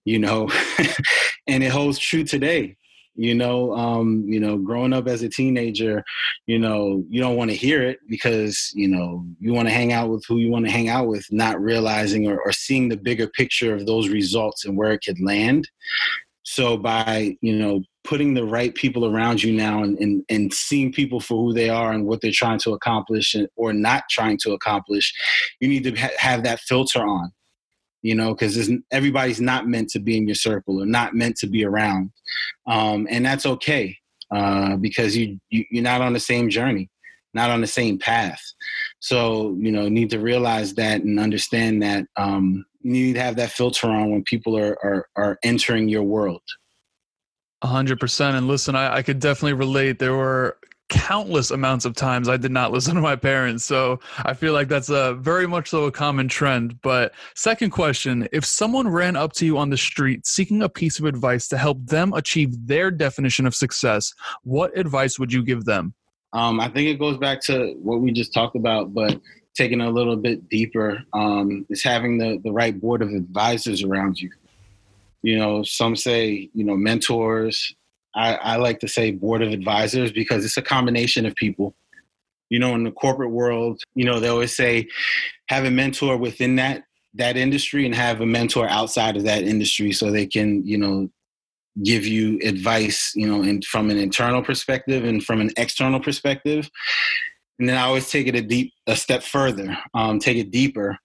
you 0.04 0.18
know 0.18 0.48
and 1.46 1.62
it 1.62 1.70
holds 1.70 1.98
true 1.98 2.24
today. 2.24 2.76
You 3.16 3.34
know 3.34 3.72
um 3.74 4.24
you 4.26 4.40
know 4.40 4.58
growing 4.58 4.92
up 4.92 5.06
as 5.06 5.22
a 5.22 5.28
teenager 5.28 6.02
you 6.46 6.58
know 6.58 7.04
you 7.08 7.20
don't 7.20 7.36
want 7.36 7.50
to 7.52 7.56
hear 7.56 7.80
it 7.80 8.00
because 8.08 8.72
you 8.74 8.88
know 8.88 9.24
you 9.38 9.52
want 9.52 9.68
to 9.68 9.74
hang 9.74 9.92
out 9.92 10.10
with 10.10 10.24
who 10.26 10.38
you 10.38 10.50
want 10.50 10.64
to 10.64 10.70
hang 10.72 10.88
out 10.88 11.06
with 11.06 11.24
not 11.30 11.60
realizing 11.60 12.26
or, 12.26 12.40
or 12.40 12.50
seeing 12.50 12.88
the 12.88 12.96
bigger 12.96 13.28
picture 13.28 13.72
of 13.72 13.86
those 13.86 14.08
results 14.08 14.64
and 14.64 14.76
where 14.76 14.90
it 14.90 15.04
could 15.04 15.20
land. 15.20 15.68
So 16.42 16.76
by 16.76 17.36
you 17.40 17.56
know 17.56 17.82
putting 18.04 18.34
the 18.34 18.44
right 18.44 18.74
people 18.74 19.06
around 19.06 19.42
you 19.42 19.52
now 19.52 19.82
and, 19.82 19.98
and, 19.98 20.22
and 20.28 20.52
seeing 20.52 20.92
people 20.92 21.18
for 21.18 21.42
who 21.42 21.54
they 21.54 21.70
are 21.70 21.92
and 21.92 22.06
what 22.06 22.20
they're 22.20 22.30
trying 22.32 22.58
to 22.60 22.72
accomplish 22.72 23.34
or 23.56 23.72
not 23.72 24.04
trying 24.10 24.38
to 24.38 24.52
accomplish 24.52 25.12
you 25.60 25.68
need 25.68 25.82
to 25.82 25.94
ha- 25.96 26.10
have 26.18 26.44
that 26.44 26.60
filter 26.60 27.00
on 27.00 27.32
you 28.04 28.14
know, 28.14 28.34
because 28.34 28.70
everybody's 28.92 29.40
not 29.40 29.66
meant 29.66 29.88
to 29.88 29.98
be 29.98 30.18
in 30.18 30.28
your 30.28 30.34
circle 30.34 30.82
or 30.82 30.86
not 30.86 31.14
meant 31.14 31.36
to 31.36 31.46
be 31.46 31.64
around, 31.64 32.10
um, 32.66 33.08
and 33.10 33.24
that's 33.24 33.46
okay 33.46 33.96
uh, 34.30 34.76
because 34.76 35.16
you, 35.16 35.40
you 35.48 35.64
you're 35.70 35.82
not 35.82 36.02
on 36.02 36.12
the 36.12 36.20
same 36.20 36.50
journey, 36.50 36.90
not 37.32 37.48
on 37.48 37.62
the 37.62 37.66
same 37.66 37.98
path. 37.98 38.42
So 39.00 39.56
you 39.58 39.72
know, 39.72 39.88
need 39.88 40.10
to 40.10 40.18
realize 40.18 40.74
that 40.74 41.00
and 41.00 41.18
understand 41.18 41.82
that 41.82 42.04
um, 42.16 42.66
you 42.82 42.92
need 42.92 43.14
to 43.14 43.22
have 43.22 43.36
that 43.36 43.52
filter 43.52 43.86
on 43.86 44.10
when 44.10 44.22
people 44.22 44.54
are 44.56 44.76
are, 44.84 45.08
are 45.16 45.38
entering 45.42 45.88
your 45.88 46.02
world. 46.02 46.42
A 47.62 47.66
hundred 47.66 47.98
percent. 47.98 48.36
And 48.36 48.46
listen, 48.46 48.76
I, 48.76 48.96
I 48.96 49.02
could 49.02 49.18
definitely 49.18 49.54
relate. 49.54 49.98
There 49.98 50.14
were 50.14 50.58
countless 50.94 51.50
amounts 51.50 51.84
of 51.84 51.94
times 51.96 52.28
I 52.28 52.36
did 52.36 52.52
not 52.52 52.70
listen 52.70 52.94
to 52.94 53.00
my 53.00 53.16
parents. 53.16 53.64
So 53.64 53.98
I 54.18 54.32
feel 54.32 54.52
like 54.52 54.68
that's 54.68 54.90
a 54.90 55.14
very 55.14 55.46
much 55.46 55.68
so 55.68 55.84
a 55.84 55.92
common 55.92 56.28
trend. 56.28 56.80
But 56.82 57.12
second 57.34 57.70
question, 57.70 58.28
if 58.32 58.44
someone 58.44 58.86
ran 58.86 59.16
up 59.16 59.32
to 59.34 59.44
you 59.44 59.58
on 59.58 59.70
the 59.70 59.76
street 59.76 60.24
seeking 60.24 60.62
a 60.62 60.68
piece 60.68 61.00
of 61.00 61.04
advice 61.04 61.48
to 61.48 61.58
help 61.58 61.84
them 61.84 62.12
achieve 62.12 62.68
their 62.68 62.92
definition 62.92 63.44
of 63.44 63.56
success, 63.56 64.14
what 64.44 64.76
advice 64.78 65.18
would 65.18 65.32
you 65.32 65.42
give 65.42 65.64
them? 65.64 65.94
Um, 66.32 66.60
I 66.60 66.68
think 66.68 66.88
it 66.88 67.00
goes 67.00 67.18
back 67.18 67.42
to 67.42 67.74
what 67.82 68.00
we 68.00 68.12
just 68.12 68.32
talked 68.32 68.54
about, 68.54 68.94
but 68.94 69.20
taking 69.56 69.80
a 69.80 69.90
little 69.90 70.16
bit 70.16 70.48
deeper 70.48 71.02
um, 71.12 71.66
is 71.70 71.82
having 71.82 72.18
the, 72.18 72.40
the 72.44 72.52
right 72.52 72.80
board 72.80 73.02
of 73.02 73.08
advisors 73.10 73.82
around 73.82 74.20
you. 74.20 74.30
You 75.22 75.38
know, 75.38 75.64
some 75.64 75.96
say, 75.96 76.50
you 76.54 76.64
know, 76.64 76.76
mentors, 76.76 77.74
I, 78.14 78.34
I 78.34 78.56
like 78.56 78.80
to 78.80 78.88
say 78.88 79.10
board 79.10 79.42
of 79.42 79.52
advisors 79.52 80.12
because 80.12 80.44
it's 80.44 80.56
a 80.56 80.62
combination 80.62 81.26
of 81.26 81.34
people. 81.34 81.74
You 82.50 82.58
know, 82.58 82.74
in 82.74 82.84
the 82.84 82.92
corporate 82.92 83.30
world, 83.30 83.80
you 83.94 84.04
know, 84.04 84.20
they 84.20 84.28
always 84.28 84.54
say 84.54 84.86
have 85.48 85.64
a 85.64 85.70
mentor 85.70 86.16
within 86.16 86.56
that 86.56 86.84
that 87.14 87.36
industry 87.36 87.86
and 87.86 87.94
have 87.94 88.20
a 88.20 88.26
mentor 88.26 88.68
outside 88.68 89.16
of 89.16 89.22
that 89.22 89.44
industry 89.44 89.92
so 89.92 90.10
they 90.10 90.26
can, 90.26 90.66
you 90.66 90.76
know, 90.76 91.08
give 91.84 92.04
you 92.04 92.40
advice, 92.42 93.12
you 93.14 93.26
know, 93.26 93.42
and 93.42 93.64
from 93.64 93.88
an 93.88 93.96
internal 93.96 94.42
perspective 94.42 95.04
and 95.04 95.24
from 95.24 95.40
an 95.40 95.50
external 95.56 96.00
perspective. 96.00 96.68
And 97.58 97.68
then 97.68 97.76
I 97.76 97.82
always 97.82 98.10
take 98.10 98.26
it 98.26 98.34
a 98.34 98.42
deep 98.42 98.72
a 98.86 98.96
step 98.96 99.22
further, 99.22 99.76
um, 99.94 100.18
take 100.18 100.36
it 100.36 100.50
deeper 100.50 100.98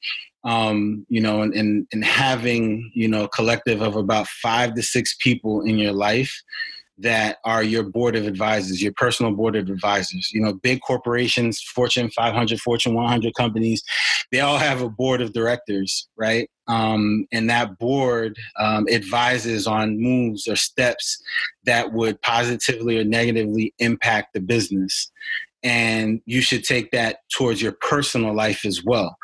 um, 0.43 1.05
you 1.09 1.21
know, 1.21 1.41
and, 1.41 1.53
and, 1.53 1.87
and 1.91 2.03
having, 2.03 2.91
you 2.93 3.07
know, 3.07 3.25
a 3.25 3.29
collective 3.29 3.81
of 3.81 3.95
about 3.95 4.27
five 4.27 4.73
to 4.75 4.83
six 4.83 5.15
people 5.19 5.61
in 5.61 5.77
your 5.77 5.91
life 5.91 6.33
that 6.99 7.37
are 7.45 7.63
your 7.63 7.83
board 7.83 8.15
of 8.15 8.27
advisors, 8.27 8.81
your 8.81 8.93
personal 8.93 9.31
board 9.31 9.55
of 9.55 9.69
advisors. 9.69 10.29
You 10.31 10.41
know, 10.41 10.53
big 10.53 10.81
corporations, 10.81 11.61
Fortune 11.61 12.09
500, 12.09 12.59
Fortune 12.59 12.93
100 12.93 13.33
companies, 13.35 13.83
they 14.31 14.41
all 14.41 14.57
have 14.57 14.81
a 14.81 14.89
board 14.89 15.21
of 15.21 15.33
directors, 15.33 16.07
right? 16.17 16.49
Um, 16.67 17.25
and 17.31 17.49
that 17.49 17.79
board 17.79 18.37
um, 18.59 18.87
advises 18.89 19.65
on 19.65 19.99
moves 19.99 20.47
or 20.47 20.55
steps 20.55 21.21
that 21.63 21.93
would 21.93 22.21
positively 22.21 22.99
or 22.99 23.03
negatively 23.03 23.73
impact 23.79 24.33
the 24.33 24.41
business 24.41 25.11
and 25.63 26.21
you 26.25 26.41
should 26.41 26.63
take 26.63 26.91
that 26.91 27.19
towards 27.35 27.61
your 27.61 27.73
personal 27.73 28.33
life 28.33 28.65
as 28.65 28.83
well. 28.83 29.17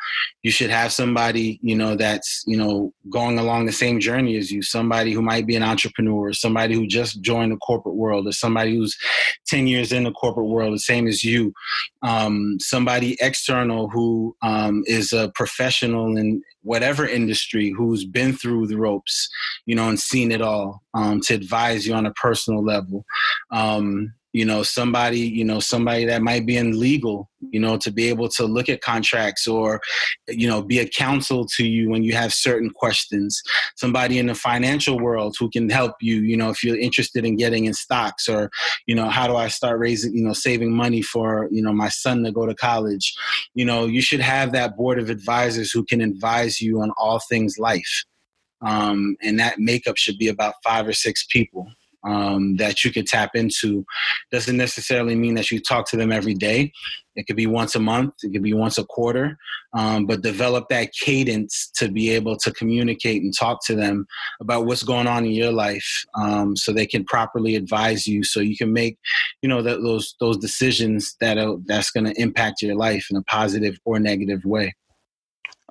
You 0.43 0.51
should 0.51 0.69
have 0.69 0.91
somebody 0.91 1.59
you 1.61 1.75
know 1.75 1.95
that's 1.95 2.43
you 2.45 2.57
know 2.57 2.93
going 3.09 3.39
along 3.39 3.65
the 3.65 3.71
same 3.71 3.99
journey 3.99 4.37
as 4.37 4.51
you. 4.51 4.61
Somebody 4.61 5.11
who 5.11 5.21
might 5.21 5.47
be 5.47 5.55
an 5.55 5.63
entrepreneur 5.63 6.33
somebody 6.33 6.75
who 6.75 6.87
just 6.87 7.21
joined 7.21 7.51
the 7.51 7.57
corporate 7.57 7.95
world 7.95 8.27
or 8.27 8.31
somebody 8.31 8.75
who's 8.75 8.97
10 9.47 9.67
years 9.67 9.91
in 9.91 10.03
the 10.03 10.11
corporate 10.11 10.47
world 10.47 10.73
the 10.73 10.79
same 10.79 11.07
as 11.07 11.23
you. 11.23 11.53
Um, 12.01 12.57
somebody 12.59 13.17
external 13.19 13.89
who 13.89 14.35
um, 14.41 14.83
is 14.85 15.13
a 15.13 15.31
professional 15.35 16.17
in 16.17 16.41
whatever 16.61 17.07
industry 17.07 17.73
who's 17.75 18.05
been 18.05 18.33
through 18.33 18.67
the 18.67 18.77
ropes 18.77 19.29
you 19.65 19.75
know 19.75 19.87
and 19.87 19.99
seen 19.99 20.31
it 20.31 20.41
all 20.41 20.81
um, 20.93 21.21
to 21.21 21.33
advise 21.33 21.85
you 21.87 21.93
on 21.93 22.05
a 22.05 22.13
personal 22.13 22.63
level. 22.63 23.05
Um, 23.51 24.13
you 24.35 24.43
know 24.43 24.63
somebody 24.63 25.21
you 25.21 25.45
know 25.45 25.61
somebody 25.61 26.03
that 26.03 26.21
might 26.21 26.45
be 26.45 26.57
in 26.57 26.77
legal 26.77 27.29
you 27.51 27.59
know 27.59 27.77
to 27.77 27.89
be 27.89 28.09
able 28.09 28.27
to 28.27 28.43
look 28.43 28.67
at 28.67 28.81
contracts 28.81 29.47
or 29.47 29.79
you 30.27 30.45
know 30.45 30.61
be 30.61 30.79
a 30.79 30.89
counsel 30.89 31.47
to 31.55 31.65
you 31.65 31.89
when 31.89 32.03
you 32.03 32.13
have 32.13 32.33
certain 32.33 32.69
questions. 32.69 33.41
Somebody 33.77 34.19
in 34.19 34.25
the 34.27 34.35
financial 34.35 34.99
world 34.99 35.37
who 35.39 35.49
can 35.49 35.69
help 35.69 35.93
you 36.01 36.17
you 36.17 36.35
know 36.35 36.49
if 36.49 36.65
you're 36.65 36.77
interested 36.77 37.23
in 37.23 37.37
getting 37.37 37.63
in 37.63 37.73
stocks 37.73 38.27
or 38.27 38.51
you 38.87 38.95
know 38.95 39.07
how 39.07 39.25
do 39.25 39.37
i 39.37 39.47
start 39.47 39.79
raising 39.79 40.13
you 40.13 40.23
know 40.23 40.33
saving 40.33 40.75
money 40.75 41.01
for 41.01 41.47
you 41.49 41.61
know 41.61 41.71
my 41.71 41.89
son 41.89 42.21
to 42.23 42.31
go 42.33 42.45
to 42.45 42.55
college? 42.55 43.15
You 43.53 43.63
know 43.63 43.85
you 43.85 44.01
should 44.01 44.19
have 44.19 44.51
that 44.51 44.75
board 44.75 44.99
of 44.99 45.09
advisors 45.09 45.71
who 45.71 45.85
can 45.85 46.01
advise 46.01 46.59
you 46.59 46.81
on 46.81 46.91
all 46.97 47.21
things 47.29 47.57
life. 47.57 48.03
Um, 48.61 49.15
and 49.21 49.39
that 49.39 49.59
makeup 49.59 49.95
should 49.95 50.17
be 50.17 50.27
about 50.27 50.55
five 50.63 50.87
or 50.87 50.93
six 50.93 51.25
people 51.29 51.67
um, 52.05 52.57
that 52.57 52.83
you 52.83 52.91
could 52.91 53.07
tap 53.07 53.31
into. 53.35 53.85
Doesn't 54.31 54.57
necessarily 54.57 55.15
mean 55.15 55.35
that 55.35 55.51
you 55.51 55.59
talk 55.59 55.89
to 55.89 55.97
them 55.97 56.11
every 56.11 56.33
day. 56.33 56.71
It 57.15 57.27
could 57.27 57.37
be 57.37 57.47
once 57.47 57.75
a 57.75 57.79
month, 57.79 58.13
it 58.23 58.33
could 58.33 58.43
be 58.43 58.53
once 58.53 58.77
a 58.77 58.83
quarter, 58.83 59.37
um, 59.73 60.05
but 60.05 60.21
develop 60.21 60.67
that 60.69 60.91
cadence 60.91 61.71
to 61.77 61.89
be 61.89 62.09
able 62.09 62.35
to 62.37 62.51
communicate 62.51 63.23
and 63.23 63.33
talk 63.33 63.65
to 63.67 63.75
them 63.75 64.05
about 64.41 64.65
what's 64.65 64.83
going 64.83 65.07
on 65.07 65.23
in 65.23 65.31
your 65.31 65.53
life, 65.53 66.05
um, 66.15 66.57
so 66.57 66.73
they 66.73 66.85
can 66.85 67.05
properly 67.05 67.55
advise 67.55 68.05
you, 68.05 68.23
so 68.23 68.41
you 68.41 68.57
can 68.57 68.73
make, 68.73 68.97
you 69.41 69.47
know, 69.47 69.61
that, 69.61 69.81
those 69.81 70.15
those 70.19 70.37
decisions 70.37 71.15
that 71.21 71.37
are, 71.37 71.55
that's 71.65 71.89
going 71.89 72.05
to 72.05 72.21
impact 72.21 72.61
your 72.61 72.75
life 72.75 73.07
in 73.09 73.15
a 73.15 73.23
positive 73.23 73.77
or 73.85 73.97
negative 73.97 74.43
way. 74.43 74.75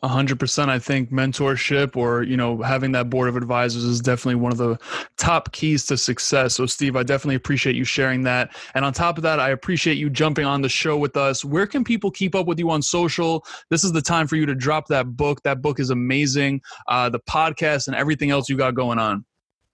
100% 0.09 0.69
i 0.69 0.79
think 0.79 1.11
mentorship 1.11 1.97
or 1.97 2.23
you 2.23 2.37
know 2.37 2.61
having 2.63 2.93
that 2.93 3.11
board 3.11 3.29
of 3.29 3.37
advisors 3.37 3.85
is 3.85 4.01
definitely 4.01 4.35
one 4.35 4.53
of 4.53 4.59
the 4.59 4.79
top 5.17 5.53
keys 5.53 5.87
to 5.87 5.97
success. 5.97 6.55
So 6.55 6.67
steve 6.67 6.97
i 6.97 7.03
definitely 7.03 7.37
appreciate 7.37 7.77
you 7.77 7.85
sharing 7.85 8.23
that. 8.25 8.55
And 8.75 8.85
on 8.85 8.93
top 8.93 9.17
of 9.17 9.23
that 9.23 9.41
i 9.41 9.51
appreciate 9.51 9.97
you 9.97 10.11
jumping 10.11 10.45
on 10.45 10.63
the 10.63 10.69
show 10.69 10.97
with 10.97 11.17
us. 11.17 11.45
Where 11.45 11.67
can 11.67 11.85
people 11.85 12.11
keep 12.11 12.35
up 12.35 12.47
with 12.47 12.59
you 12.59 12.71
on 12.71 12.83
social? 12.83 13.45
This 13.71 13.85
is 13.85 13.93
the 13.93 14.03
time 14.03 14.27
for 14.27 14.37
you 14.37 14.47
to 14.47 14.55
drop 14.55 14.89
that 14.89 15.17
book. 15.17 15.43
That 15.43 15.63
book 15.63 15.81
is 15.81 15.91
amazing. 15.91 16.61
Uh, 16.89 17.09
the 17.09 17.21
podcast 17.21 17.87
and 17.87 17.97
everything 17.97 18.31
else 18.31 18.49
you 18.49 18.57
got 18.57 18.75
going 18.75 18.99
on. 18.99 19.25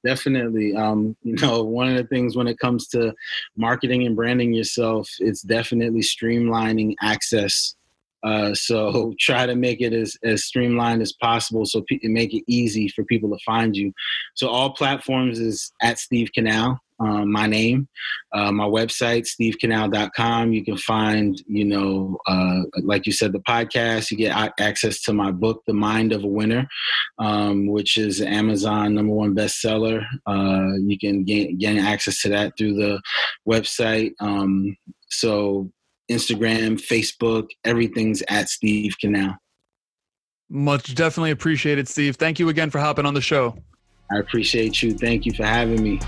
Definitely. 0.04 0.74
Um, 0.74 1.16
you 1.22 1.34
know 1.36 1.62
one 1.62 1.88
of 1.88 1.96
the 1.96 2.04
things 2.04 2.36
when 2.36 2.46
it 2.46 2.58
comes 2.58 2.88
to 2.88 3.14
marketing 3.56 4.06
and 4.06 4.16
branding 4.16 4.52
yourself 4.52 5.08
it's 5.18 5.42
definitely 5.42 6.00
streamlining 6.00 6.94
access 7.02 7.76
uh, 8.22 8.54
so 8.54 9.14
try 9.20 9.46
to 9.46 9.54
make 9.54 9.80
it 9.80 9.92
as, 9.92 10.16
as 10.22 10.44
streamlined 10.44 11.02
as 11.02 11.12
possible 11.12 11.64
so 11.64 11.82
pe- 11.88 11.98
make 12.04 12.34
it 12.34 12.44
easy 12.46 12.88
for 12.88 13.04
people 13.04 13.30
to 13.30 13.38
find 13.44 13.76
you. 13.76 13.92
So 14.34 14.48
all 14.48 14.72
platforms 14.72 15.38
is 15.38 15.72
at 15.82 15.98
Steve 15.98 16.30
Canal, 16.34 16.80
um, 17.00 17.32
my 17.32 17.46
name, 17.46 17.88
uh, 18.32 18.52
my 18.52 18.66
website, 18.66 19.26
stevecanal.com. 19.26 20.52
You 20.52 20.62
can 20.62 20.76
find, 20.76 21.42
you 21.46 21.64
know, 21.64 22.18
uh, 22.26 22.60
like 22.82 23.06
you 23.06 23.12
said, 23.12 23.32
the 23.32 23.40
podcast. 23.40 24.10
You 24.10 24.18
get 24.18 24.52
access 24.60 25.00
to 25.02 25.14
my 25.14 25.30
book, 25.30 25.62
The 25.66 25.72
Mind 25.72 26.12
of 26.12 26.24
a 26.24 26.28
Winner, 26.28 26.68
um, 27.18 27.68
which 27.68 27.96
is 27.96 28.20
Amazon 28.20 28.94
number 28.94 29.14
one 29.14 29.34
bestseller. 29.34 30.04
Uh, 30.26 30.76
you 30.86 30.98
can 30.98 31.24
gain, 31.24 31.56
gain 31.56 31.78
access 31.78 32.20
to 32.22 32.28
that 32.28 32.52
through 32.58 32.74
the 32.74 33.00
website. 33.48 34.12
Um, 34.20 34.76
so 35.08 35.70
Instagram, 36.10 36.80
Facebook, 36.80 37.48
everything's 37.64 38.22
at 38.28 38.48
Steve 38.48 38.96
Canal. 39.00 39.36
Much 40.48 40.94
definitely 40.94 41.30
appreciated, 41.30 41.86
Steve. 41.88 42.16
Thank 42.16 42.40
you 42.40 42.48
again 42.48 42.70
for 42.70 42.80
hopping 42.80 43.06
on 43.06 43.14
the 43.14 43.20
show. 43.20 43.56
I 44.12 44.18
appreciate 44.18 44.82
you. 44.82 44.92
Thank 44.92 45.24
you 45.24 45.32
for 45.32 45.44
having 45.44 45.82
me. 45.82 46.00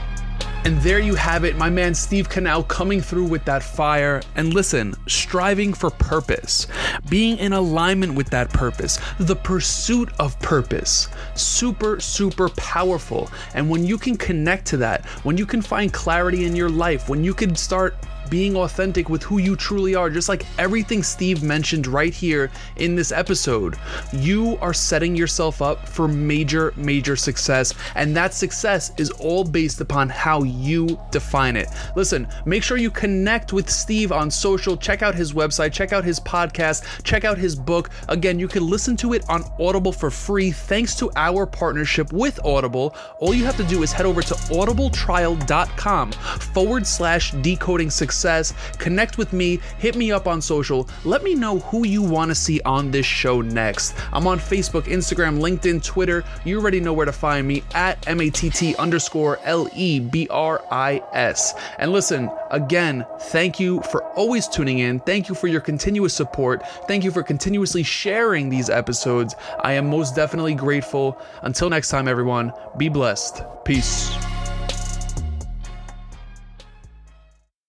And 0.64 0.80
there 0.82 1.00
you 1.00 1.16
have 1.16 1.44
it, 1.44 1.56
my 1.56 1.68
man 1.68 1.92
Steve 1.92 2.28
Canal 2.28 2.62
coming 2.62 3.00
through 3.00 3.26
with 3.26 3.44
that 3.46 3.64
fire. 3.64 4.22
And 4.36 4.54
listen, 4.54 4.94
striving 5.08 5.74
for 5.74 5.90
purpose, 5.90 6.68
being 7.08 7.38
in 7.38 7.52
alignment 7.52 8.14
with 8.14 8.30
that 8.30 8.48
purpose, 8.50 9.00
the 9.18 9.34
pursuit 9.34 10.10
of 10.20 10.38
purpose, 10.38 11.08
super, 11.34 11.98
super 11.98 12.48
powerful. 12.50 13.28
And 13.54 13.68
when 13.68 13.84
you 13.84 13.98
can 13.98 14.16
connect 14.16 14.66
to 14.66 14.76
that, 14.78 15.04
when 15.24 15.36
you 15.36 15.46
can 15.46 15.62
find 15.62 15.92
clarity 15.92 16.44
in 16.44 16.54
your 16.54 16.70
life, 16.70 17.08
when 17.08 17.24
you 17.24 17.34
can 17.34 17.56
start 17.56 17.96
being 18.32 18.56
authentic 18.56 19.10
with 19.10 19.22
who 19.22 19.36
you 19.36 19.54
truly 19.54 19.94
are, 19.94 20.08
just 20.08 20.26
like 20.26 20.46
everything 20.58 21.02
Steve 21.02 21.42
mentioned 21.42 21.86
right 21.86 22.14
here 22.14 22.50
in 22.76 22.94
this 22.94 23.12
episode. 23.12 23.76
You 24.10 24.56
are 24.62 24.72
setting 24.72 25.14
yourself 25.14 25.60
up 25.60 25.86
for 25.86 26.08
major, 26.08 26.72
major 26.74 27.14
success, 27.14 27.74
and 27.94 28.16
that 28.16 28.32
success 28.32 28.90
is 28.96 29.10
all 29.10 29.44
based 29.44 29.82
upon 29.82 30.08
how 30.08 30.44
you 30.44 30.98
define 31.10 31.56
it. 31.56 31.68
Listen, 31.94 32.26
make 32.46 32.62
sure 32.62 32.78
you 32.78 32.90
connect 32.90 33.52
with 33.52 33.68
Steve 33.68 34.12
on 34.12 34.30
social, 34.30 34.78
check 34.78 35.02
out 35.02 35.14
his 35.14 35.34
website, 35.34 35.70
check 35.70 35.92
out 35.92 36.02
his 36.02 36.18
podcast, 36.18 37.02
check 37.02 37.26
out 37.26 37.36
his 37.36 37.54
book. 37.54 37.90
Again, 38.08 38.38
you 38.38 38.48
can 38.48 38.66
listen 38.66 38.96
to 38.96 39.12
it 39.12 39.28
on 39.28 39.44
Audible 39.60 39.92
for 39.92 40.10
free 40.10 40.50
thanks 40.50 40.94
to 40.94 41.10
our 41.16 41.44
partnership 41.44 42.10
with 42.14 42.42
Audible. 42.46 42.96
All 43.18 43.34
you 43.34 43.44
have 43.44 43.58
to 43.58 43.64
do 43.64 43.82
is 43.82 43.92
head 43.92 44.06
over 44.06 44.22
to 44.22 44.34
audibletrial.com 44.34 46.12
forward 46.12 46.86
slash 46.86 47.32
decoding 47.32 47.90
success 47.90 48.21
success, 48.22 48.54
connect 48.78 49.18
with 49.18 49.32
me, 49.32 49.58
hit 49.78 49.96
me 49.96 50.12
up 50.12 50.28
on 50.28 50.40
social, 50.40 50.88
let 51.04 51.24
me 51.24 51.34
know 51.34 51.58
who 51.58 51.84
you 51.84 52.02
want 52.02 52.30
to 52.30 52.34
see 52.34 52.60
on 52.64 52.90
this 52.90 53.04
show 53.04 53.40
next. 53.40 53.94
I'm 54.12 54.28
on 54.28 54.38
Facebook, 54.38 54.82
Instagram, 54.82 55.40
LinkedIn, 55.40 55.84
Twitter. 55.84 56.24
You 56.44 56.60
already 56.60 56.78
know 56.78 56.92
where 56.92 57.06
to 57.06 57.12
find 57.12 57.46
me 57.48 57.64
at 57.74 57.98
MATT 58.06 58.76
underscore 58.78 59.40
L 59.42 59.68
E 59.74 59.98
B 59.98 60.28
R 60.30 60.62
I 60.70 61.02
S. 61.12 61.54
And 61.78 61.92
listen, 61.92 62.30
again, 62.50 63.04
thank 63.32 63.58
you 63.58 63.82
for 63.90 64.04
always 64.14 64.46
tuning 64.46 64.78
in. 64.78 65.00
Thank 65.00 65.28
you 65.28 65.34
for 65.34 65.48
your 65.48 65.60
continuous 65.60 66.14
support. 66.14 66.62
Thank 66.86 67.02
you 67.02 67.10
for 67.10 67.24
continuously 67.24 67.82
sharing 67.82 68.48
these 68.48 68.70
episodes. 68.70 69.34
I 69.60 69.72
am 69.72 69.90
most 69.90 70.14
definitely 70.14 70.54
grateful. 70.54 71.20
Until 71.42 71.68
next 71.68 71.88
time, 71.88 72.06
everyone, 72.06 72.52
be 72.76 72.88
blessed. 72.88 73.42
Peace. 73.64 74.31